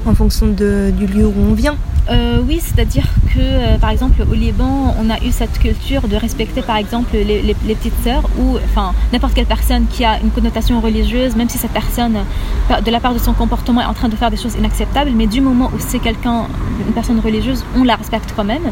en 0.06 0.14
fonction 0.16 0.48
de, 0.48 0.92
du 0.96 1.06
lieu 1.08 1.26
où 1.26 1.34
on 1.50 1.54
vient. 1.54 1.76
Euh, 2.10 2.39
oui, 2.48 2.60
c'est-à-dire 2.62 3.06
que, 3.34 3.39
euh, 3.39 3.78
par 3.80 3.89
exemple, 3.89 4.22
au 4.30 4.34
Liban, 4.36 4.96
on 5.02 5.10
a 5.10 5.18
eu 5.24 5.32
cette 5.32 5.58
culture 5.58 6.08
de 6.08 6.15
respecter, 6.15 6.62
par 6.62 6.78
exemple, 6.78 7.10
les, 7.13 7.24
les- 7.41 7.56
les 7.65 7.76
petites 7.76 8.00
sœurs 8.04 8.24
ou, 8.39 8.58
enfin, 8.63 8.94
n'importe 9.12 9.34
quelle 9.34 9.48
personne 9.48 9.86
qui 9.88 10.06
a 10.06 10.20
une 10.22 10.30
connotation 10.30 10.80
religieuse, 10.82 11.36
même 11.36 11.50
si 11.50 11.58
cette 11.58 11.72
personne, 11.72 12.13
de 12.86 12.91
la 12.91 13.00
part 13.00 13.13
de 13.15 13.20
son 13.20 13.34
comportement, 13.34 13.82
est 13.82 13.86
en 13.86 13.94
train 13.96 14.10
de 14.10 14.15
faire 14.15 14.30
des 14.30 14.38
choses 14.38 14.54
inacceptables, 14.56 15.12
mais 15.15 15.26
du 15.26 15.41
moment 15.41 15.72
où 15.74 15.80
c'est 15.80 15.98
quelqu'un, 16.00 16.46
une 16.86 16.94
personne 16.94 17.20
religieuse, 17.20 17.65
on 17.76 17.84
la 17.84 17.96
respecte 17.96 18.34
quand 18.36 18.44
même. 18.44 18.63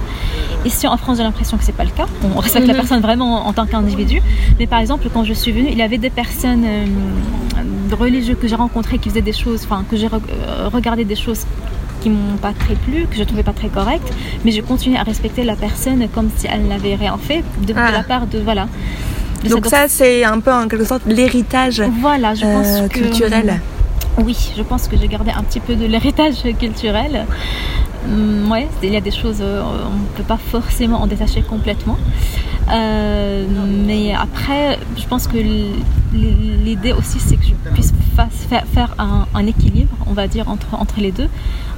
Ici, 0.63 0.85
en 0.87 0.97
France, 0.97 1.17
j'ai 1.17 1.23
l'impression 1.23 1.57
que 1.57 1.63
c'est 1.63 1.71
pas 1.75 1.85
le 1.85 1.89
cas. 1.91 2.05
On 2.35 2.39
respecte 2.39 2.67
la 2.67 2.73
Mhm. 2.73 2.79
personne 2.79 3.01
vraiment 3.01 3.47
en 3.47 3.53
tant 3.53 3.65
qu'individu. 3.65 4.21
Mais 4.59 4.67
par 4.67 4.79
exemple, 4.79 5.07
quand 5.11 5.23
je 5.23 5.33
suis 5.33 5.51
venue, 5.51 5.69
il 5.71 5.77
y 5.77 5.81
avait 5.81 5.97
des 5.97 6.11
personnes 6.11 6.63
euh, 6.65 6.85
religieuses 7.95 8.37
que 8.39 8.47
j'ai 8.47 8.55
rencontrées 8.55 8.99
qui 8.99 9.09
faisaient 9.09 9.21
des 9.21 9.33
choses, 9.33 9.61
enfin, 9.65 9.83
que 9.89 9.97
j'ai 9.97 10.07
re- 10.07 10.21
regardé 10.71 11.03
des 11.03 11.15
choses 11.15 11.45
qui 12.03 12.09
m'ont 12.09 12.37
pas 12.37 12.51
très 12.53 12.75
plu, 12.75 13.07
que 13.09 13.15
je 13.17 13.23
trouvais 13.23 13.43
pas 13.43 13.53
très 13.53 13.69
correctes, 13.69 14.11
mais 14.43 14.51
je 14.51 14.61
continuais 14.61 14.97
à 14.99 15.03
respecter 15.03 15.43
la 15.45 15.55
personne 15.55 16.05
comme 16.13 16.29
si 16.37 16.45
elle 16.47 16.67
n'avait 16.67 16.95
rien 16.95 17.17
fait 17.17 17.43
de, 17.61 17.71
de 17.73 17.73
Ah. 17.77 17.91
la 17.91 18.03
part 18.03 18.27
de 18.27 18.39
voilà. 18.39 18.67
de 19.43 19.49
Donc 19.49 19.65
ça, 19.67 19.87
c'est 19.87 20.23
un 20.25 20.39
peu 20.39 20.51
en 20.51 20.67
quelque 20.67 20.85
sorte 20.85 21.03
l'héritage 21.05 21.81
voilà, 22.01 22.35
je 22.35 22.41
pense 22.41 22.67
euh, 22.81 22.87
que 22.89 22.99
culturel. 22.99 23.59
oui, 24.25 24.37
je 24.57 24.63
pense 24.63 24.87
que 24.89 24.95
j'ai 24.99 25.07
gardé 25.07 25.31
un 25.31 25.43
petit 25.43 25.59
peu 25.61 25.75
de 25.75 25.85
l'héritage 25.85 26.35
culturel. 26.59 27.25
Hum, 28.05 28.51
ouais, 28.51 28.67
il 28.83 28.91
y 28.91 28.97
a 28.97 29.01
des 29.01 29.11
choses, 29.11 29.39
euh, 29.41 29.61
on 29.91 29.99
ne 30.01 30.07
peut 30.17 30.23
pas 30.27 30.37
forcément 30.55 31.01
en 31.01 31.07
détacher 31.07 31.41
complètement. 31.41 31.97
Euh, 32.69 33.45
mais 33.87 34.13
après, 34.13 34.77
je 34.97 35.05
pense 35.05 35.25
que 35.27 35.37
l'idée 36.13 36.93
aussi, 36.93 37.19
c'est 37.19 37.37
que 37.37 37.45
je 37.45 37.53
puisse 37.73 37.93
fa- 38.15 38.27
faire, 38.29 38.65
faire 38.73 38.95
un, 38.99 39.25
un 39.33 39.45
équilibre, 39.45 39.95
on 40.07 40.13
va 40.13 40.27
dire, 40.27 40.47
entre, 40.49 40.67
entre 40.73 40.99
les 40.99 41.11
deux, 41.11 41.27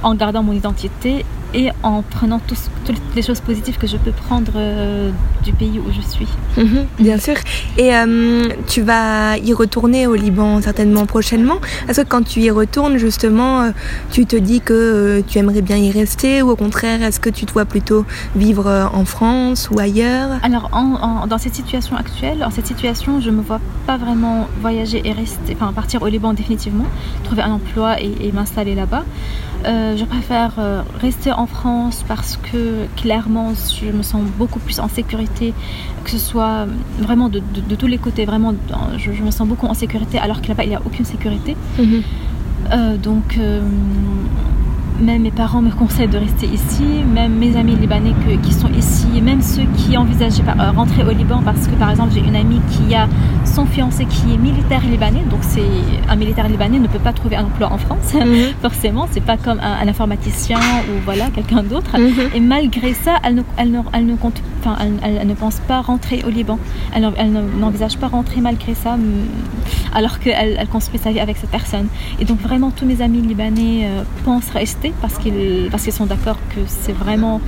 en 0.02 0.14
gardant 0.14 0.42
mon 0.42 0.52
identité 0.52 1.24
et 1.54 1.70
en 1.82 2.02
prenant 2.02 2.40
toutes 2.48 3.00
les 3.14 3.22
choses 3.22 3.40
positives 3.40 3.78
que 3.78 3.86
je 3.86 3.96
peux 3.96 4.10
prendre 4.10 4.52
euh, 4.56 5.10
du 5.44 5.52
pays 5.52 5.78
où 5.78 5.90
je 5.92 6.00
suis. 6.06 6.26
Mhm, 6.58 6.86
bien 6.98 7.18
sûr. 7.18 7.34
Et 7.78 7.94
euh, 7.96 8.48
tu 8.66 8.82
vas 8.82 9.38
y 9.38 9.52
retourner 9.54 10.06
au 10.06 10.14
Liban 10.16 10.60
certainement 10.60 11.06
prochainement. 11.06 11.56
Est-ce 11.88 12.02
que 12.02 12.06
quand 12.08 12.24
tu 12.24 12.40
y 12.40 12.50
retournes, 12.50 12.98
justement, 12.98 13.62
euh, 13.62 13.70
tu 14.10 14.26
te 14.26 14.36
dis 14.36 14.60
que 14.60 15.22
tu 15.26 15.38
aimerais 15.38 15.62
bien 15.62 15.76
y 15.76 15.90
rester 15.90 16.42
ou 16.42 16.50
au 16.50 16.56
contraire, 16.56 17.02
est-ce 17.02 17.20
que 17.20 17.30
tu 17.30 17.46
te 17.46 17.52
vois 17.52 17.64
plutôt 17.64 18.04
vivre 18.34 18.90
en 18.92 19.04
France 19.04 19.68
ou 19.70 19.78
ailleurs? 19.78 20.30
Alors, 20.42 20.68
en- 20.72 20.98
en- 21.22 21.26
dans 21.26 21.38
cette 21.38 21.54
situation 21.54 21.96
actuelle, 21.96 22.44
en 22.44 22.50
cette 22.50 22.66
situation, 22.66 23.20
je 23.20 23.30
me 23.30 23.40
vois 23.40 23.60
pas 23.86 23.96
vraiment 23.96 24.48
voyager 24.60 25.00
et 25.04 25.12
rester, 25.12 25.56
enfin 25.58 25.72
partir 25.72 26.02
au 26.02 26.08
Liban 26.08 26.25
définitivement, 26.34 26.84
trouver 27.24 27.42
un 27.42 27.52
emploi 27.52 28.00
et, 28.00 28.12
et 28.20 28.32
m'installer 28.32 28.74
là-bas. 28.74 29.04
Euh, 29.66 29.96
je 29.96 30.04
préfère 30.04 30.52
euh, 30.58 30.82
rester 31.00 31.32
en 31.32 31.46
France 31.46 32.04
parce 32.06 32.36
que 32.36 32.86
clairement, 32.96 33.52
je 33.80 33.90
me 33.90 34.02
sens 34.02 34.22
beaucoup 34.38 34.58
plus 34.60 34.78
en 34.80 34.88
sécurité, 34.88 35.54
que 36.04 36.10
ce 36.10 36.18
soit 36.18 36.66
vraiment 37.00 37.28
de, 37.28 37.40
de- 37.40 37.60
de 37.68 37.74
tous 37.74 37.86
les 37.86 37.98
côtés. 37.98 38.24
Vraiment, 38.26 38.54
je, 38.98 39.12
je 39.12 39.22
me 39.22 39.30
sens 39.30 39.48
beaucoup 39.48 39.66
en 39.66 39.74
sécurité 39.74 40.18
alors 40.18 40.40
que 40.42 40.48
là-bas, 40.48 40.64
il 40.64 40.68
n'y 40.70 40.76
a 40.76 40.82
aucune 40.84 41.04
sécurité. 41.04 41.56
Mhm. 41.78 42.02
Euh, 42.72 42.96
donc, 42.96 43.38
euh, 43.38 43.60
même 45.00 45.22
mes 45.22 45.30
parents 45.30 45.60
me 45.60 45.70
conseillent 45.70 46.08
de 46.08 46.16
rester 46.16 46.46
ici, 46.46 46.82
même 47.14 47.32
mes 47.34 47.54
amis 47.56 47.76
libanais 47.76 48.14
que- 48.26 48.36
qui 48.46 48.52
sont 48.52 48.68
ici, 48.78 49.06
même 49.22 49.42
ceux 49.42 49.64
qui 49.76 49.94
envisagent 49.96 50.40
euh, 50.40 50.70
rentrer 50.70 51.02
au 51.04 51.10
Liban 51.10 51.42
parce 51.44 51.66
que, 51.66 51.74
par 51.74 51.90
exemple, 51.90 52.12
j'ai 52.14 52.20
une 52.20 52.34
amie 52.36 52.60
qui 52.70 52.94
a 52.94 53.06
son 53.44 53.66
fiancé 53.66 54.06
qui 54.06 54.32
est 54.32 54.38
militaire 54.38 54.80
libanais, 54.90 55.22
donc 55.30 55.40
c'est 55.42 55.60
un 56.16 56.18
militaire 56.18 56.48
libanais 56.48 56.78
ne 56.78 56.88
peut 56.88 56.98
pas 56.98 57.12
trouver 57.12 57.36
un 57.36 57.44
emploi 57.44 57.70
en 57.72 57.78
France, 57.78 58.14
Mhm. 58.14 58.54
forcément, 58.62 59.06
c'est 59.12 59.22
pas 59.32 59.36
comme 59.36 59.60
un, 59.60 59.74
un 59.82 59.88
informaticien 59.88 60.58
ou 60.88 60.92
voilà 61.04 61.26
quelqu'un 61.34 61.62
d'autre. 61.62 61.92
Mhm. 61.98 62.30
Et 62.34 62.40
malgré 62.40 62.94
ça, 62.94 63.16
elle 63.22 63.34
ne, 63.36 63.42
elle 63.58 63.70
ne, 63.70 63.80
elle 63.92 64.06
ne 64.06 64.16
compte, 64.16 64.40
enfin, 64.60 64.76
elle, 65.02 65.26
ne 65.26 65.34
pense 65.34 65.56
pas 65.68 65.80
rentrer 65.82 66.22
au 66.26 66.30
Liban. 66.30 66.58
Elle, 66.94 67.02
n'en- 67.02 67.12
elle 67.18 67.32
ne- 67.32 67.60
n'envisage 67.60 67.96
pas 67.98 68.08
rentrer 68.08 68.40
malgré 68.40 68.74
ça, 68.74 68.96
alors 69.94 70.18
qu'elle 70.18 70.56
elle 70.58 70.68
construit 70.68 70.98
sa 70.98 71.10
vie 71.12 71.20
avec 71.20 71.36
cette 71.36 71.50
personne. 71.50 71.88
Et 72.20 72.24
donc 72.24 72.40
vraiment, 72.40 72.70
tous 72.70 72.86
mes 72.86 73.02
amis 73.02 73.20
libanais 73.20 73.84
euh, 73.84 74.02
pensent 74.24 74.50
rester 74.50 74.92
parce 75.02 75.18
qu'ils, 75.18 75.68
parce 75.70 75.82
qu'ils 75.84 75.92
sont 75.92 76.06
d'accord 76.06 76.38
que 76.54 76.60
c'est 76.66 76.92
vraiment, 76.92 77.40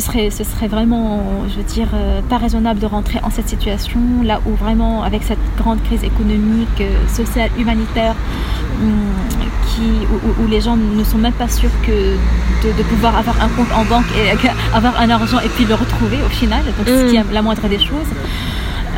ce 0.00 0.06
serait, 0.06 0.30
ce 0.30 0.44
serait 0.44 0.68
vraiment, 0.68 1.20
je 1.48 1.56
veux 1.56 1.64
dire, 1.64 1.88
euh, 1.94 2.20
pas 2.28 2.38
raisonnable 2.38 2.78
de 2.78 2.86
rentrer 2.86 3.18
en 3.24 3.30
cette 3.30 3.48
situation 3.48 3.98
là 4.22 4.40
où 4.46 4.54
vraiment, 4.54 5.02
avec 5.02 5.24
cette 5.24 5.38
grande 5.56 5.82
crise 5.82 6.04
économique, 6.04 6.80
euh, 6.80 7.08
sociale, 7.08 7.50
humanitaire, 7.58 8.14
hum, 8.80 8.92
qui, 9.66 9.82
où, 10.40 10.46
les 10.46 10.60
gens 10.60 10.76
ne 10.76 11.02
sont 11.02 11.18
même 11.18 11.32
pas 11.32 11.48
sûrs 11.48 11.70
que 11.82 12.16
de, 12.62 12.72
de 12.78 12.82
pouvoir 12.84 13.16
avoir 13.16 13.42
un 13.42 13.48
compte 13.48 13.72
en 13.74 13.84
banque 13.84 14.06
et 14.16 14.30
avoir 14.74 15.00
un 15.00 15.10
argent 15.10 15.40
et 15.40 15.48
puis 15.48 15.64
le 15.64 15.74
retrouver 15.74 16.18
au 16.24 16.28
final. 16.28 16.64
Donc, 16.64 16.86
ce 16.86 17.10
qui 17.10 17.16
est 17.16 17.32
la 17.32 17.42
moindre 17.42 17.68
des 17.68 17.78
choses. 17.78 18.12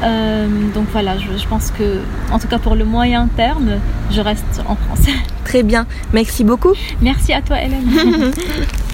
Euh, 0.02 0.46
donc 0.74 0.86
voilà, 0.92 1.16
je, 1.18 1.36
je 1.36 1.46
pense 1.46 1.70
que, 1.70 1.98
en 2.32 2.38
tout 2.38 2.48
cas 2.48 2.58
pour 2.58 2.74
le 2.74 2.84
moyen 2.84 3.28
terme, 3.36 3.80
je 4.10 4.20
reste 4.20 4.62
en 4.66 4.76
France. 4.76 5.06
Très 5.44 5.62
bien. 5.62 5.86
Merci 6.12 6.44
beaucoup. 6.44 6.72
Merci 7.02 7.32
à 7.32 7.42
toi, 7.42 7.56
Hélène. 7.60 8.32